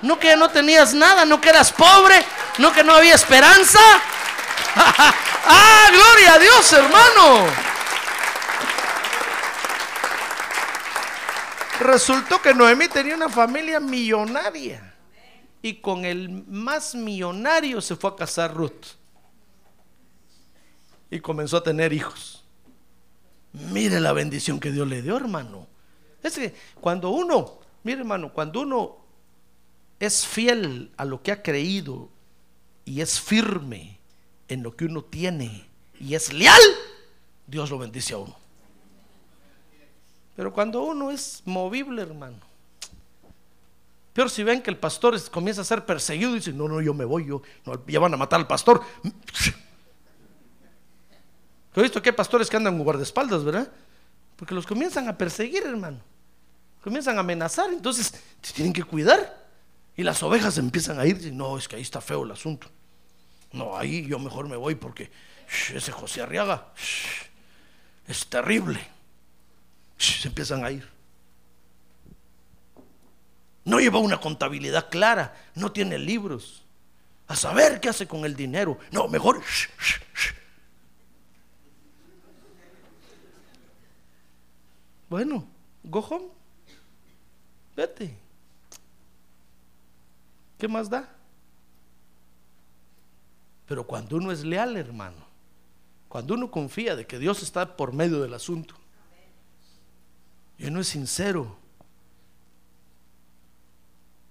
[0.04, 2.24] No que no tenías nada, no que eras pobre,
[2.60, 3.80] no que no había esperanza.
[4.76, 7.48] ah, gloria a Dios, hermano.
[11.80, 14.87] Resultó que Noemí tenía una familia millonaria
[15.62, 18.96] y con el más millonario se fue a casar Ruth.
[21.10, 22.44] Y comenzó a tener hijos.
[23.54, 25.68] Mire la bendición que Dios le dio, hermano.
[26.22, 28.98] Es que cuando uno, mire hermano, cuando uno
[30.00, 32.10] es fiel a lo que ha creído
[32.86, 34.00] y es firme
[34.48, 35.68] en lo que uno tiene
[36.00, 36.62] y es leal,
[37.48, 38.36] Dios lo bendice a uno.
[40.36, 42.38] Pero cuando uno es movible, hermano,
[44.18, 46.92] Peor si ven que el pastor comienza a ser perseguido y dice, no, no, yo
[46.92, 47.44] me voy, yo,
[47.86, 48.82] ya van a matar al pastor.
[51.76, 53.72] He visto que hay pastores que andan con guardaespaldas, ¿verdad?
[54.36, 56.00] Porque los comienzan a perseguir, hermano.
[56.84, 58.12] Comienzan a amenazar, entonces
[58.42, 59.46] se tienen que cuidar.
[59.96, 62.72] Y las ovejas empiezan a ir, y no, es que ahí está feo el asunto.
[63.52, 65.12] No, ahí yo mejor me voy porque
[65.72, 66.70] ese José Arriaga
[68.08, 68.80] es terrible.
[70.00, 70.97] se empiezan a ir.
[73.68, 76.64] No lleva una contabilidad clara, no tiene libros.
[77.28, 78.80] A saber qué hace con el dinero.
[78.92, 79.42] No, mejor.
[85.10, 85.46] Bueno,
[85.84, 86.34] go
[87.76, 88.18] Vete.
[90.58, 91.14] ¿Qué más da?
[93.68, 95.26] Pero cuando uno es leal, hermano,
[96.08, 98.76] cuando uno confía de que Dios está por medio del asunto,
[100.58, 101.67] y uno es sincero,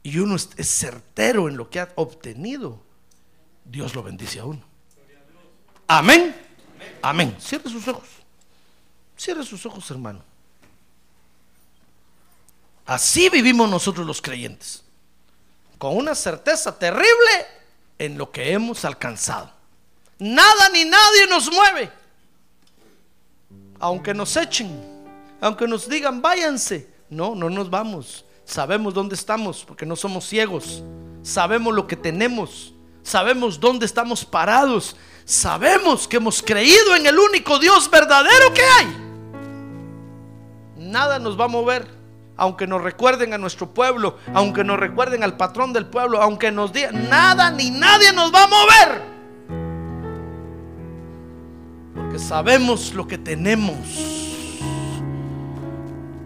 [0.06, 2.80] y uno es certero en lo que ha obtenido,
[3.64, 4.62] Dios lo bendice a uno.
[5.88, 6.32] Amén.
[7.02, 7.36] Amén.
[7.40, 8.08] Cierre sus ojos.
[9.18, 10.22] Cierre sus ojos, hermano.
[12.86, 14.84] Así vivimos nosotros los creyentes.
[15.76, 17.46] Con una certeza terrible
[17.98, 19.50] en lo que hemos alcanzado.
[20.20, 21.90] Nada ni nadie nos mueve.
[23.80, 24.70] Aunque nos echen,
[25.40, 28.25] aunque nos digan váyanse, no, no nos vamos.
[28.46, 30.82] Sabemos dónde estamos porque no somos ciegos.
[31.22, 32.72] Sabemos lo que tenemos.
[33.02, 34.96] Sabemos dónde estamos parados.
[35.24, 38.86] Sabemos que hemos creído en el único Dios verdadero que hay.
[40.78, 41.88] Nada nos va a mover.
[42.36, 46.72] Aunque nos recuerden a nuestro pueblo, aunque nos recuerden al patrón del pueblo, aunque nos
[46.72, 49.02] digan, nada ni nadie nos va a mover.
[51.96, 53.76] Porque sabemos lo que tenemos.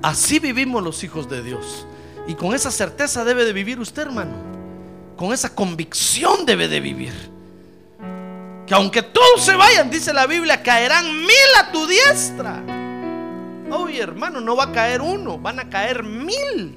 [0.02, 1.86] Así vivimos los hijos de Dios.
[2.26, 4.32] Y con esa certeza debe de vivir usted, hermano.
[5.16, 7.12] Con esa convicción debe de vivir.
[8.66, 12.62] Que aunque todos se vayan, dice la Biblia, caerán mil a tu diestra
[13.70, 16.76] Oye, hermano, no va a caer uno, van a caer mil.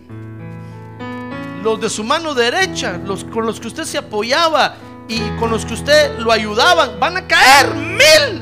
[1.64, 4.76] Los de su mano derecha, los con los que usted se apoyaba
[5.08, 8.42] y con los que usted lo ayudaban, van a caer mil.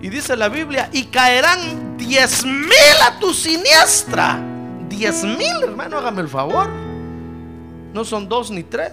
[0.00, 4.40] Y dice la Biblia, y caerán diez mil a tu siniestra.
[4.92, 6.68] Diez mil, hermano, hágame el favor.
[7.94, 8.92] No son dos ni tres.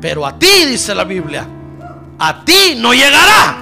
[0.00, 1.46] Pero a ti, dice la Biblia,
[2.18, 3.58] a ti no llegará.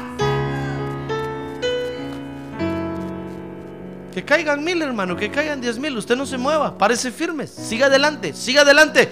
[4.14, 5.96] Que caigan mil, hermano, que caigan diez mil.
[5.98, 7.48] Usted no se mueva, parece firme.
[7.48, 9.08] Siga adelante, siga adelante.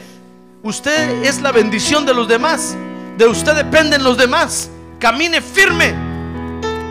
[0.62, 2.76] Usted es la bendición de los demás.
[3.18, 4.70] De usted dependen los demás.
[5.00, 5.92] Camine firme.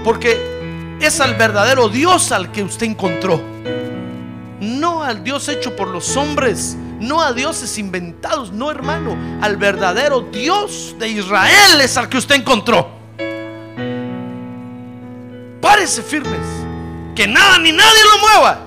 [0.03, 3.41] Porque es al verdadero Dios al que usted encontró.
[4.61, 6.77] No al Dios hecho por los hombres.
[6.99, 8.51] No a dioses inventados.
[8.51, 9.17] No, hermano.
[9.41, 12.87] Al verdadero Dios de Israel es al que usted encontró.
[15.59, 16.39] Párese firmes.
[17.15, 18.59] Que nada ni nadie lo mueva.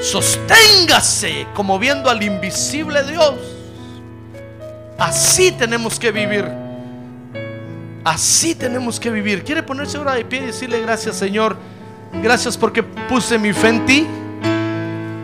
[0.00, 3.34] Sosténgase como viendo al invisible Dios.
[4.96, 6.48] Así tenemos que vivir.
[8.04, 9.42] Así tenemos que vivir.
[9.42, 11.56] ¿Quiere ponerse ahora de pie y decirle gracias Señor?
[12.22, 14.06] Gracias porque puse mi fe en ti.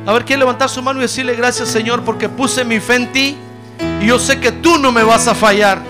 [0.07, 3.13] A ver, quiere levantar su mano y decirle gracias Señor porque puse mi fe en
[3.13, 3.37] ti.
[4.01, 5.81] Y yo sé que tú no me vas a fallar.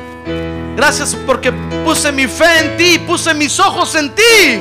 [0.77, 1.53] Gracias porque
[1.85, 4.61] puse mi fe en ti, puse mis ojos en ti.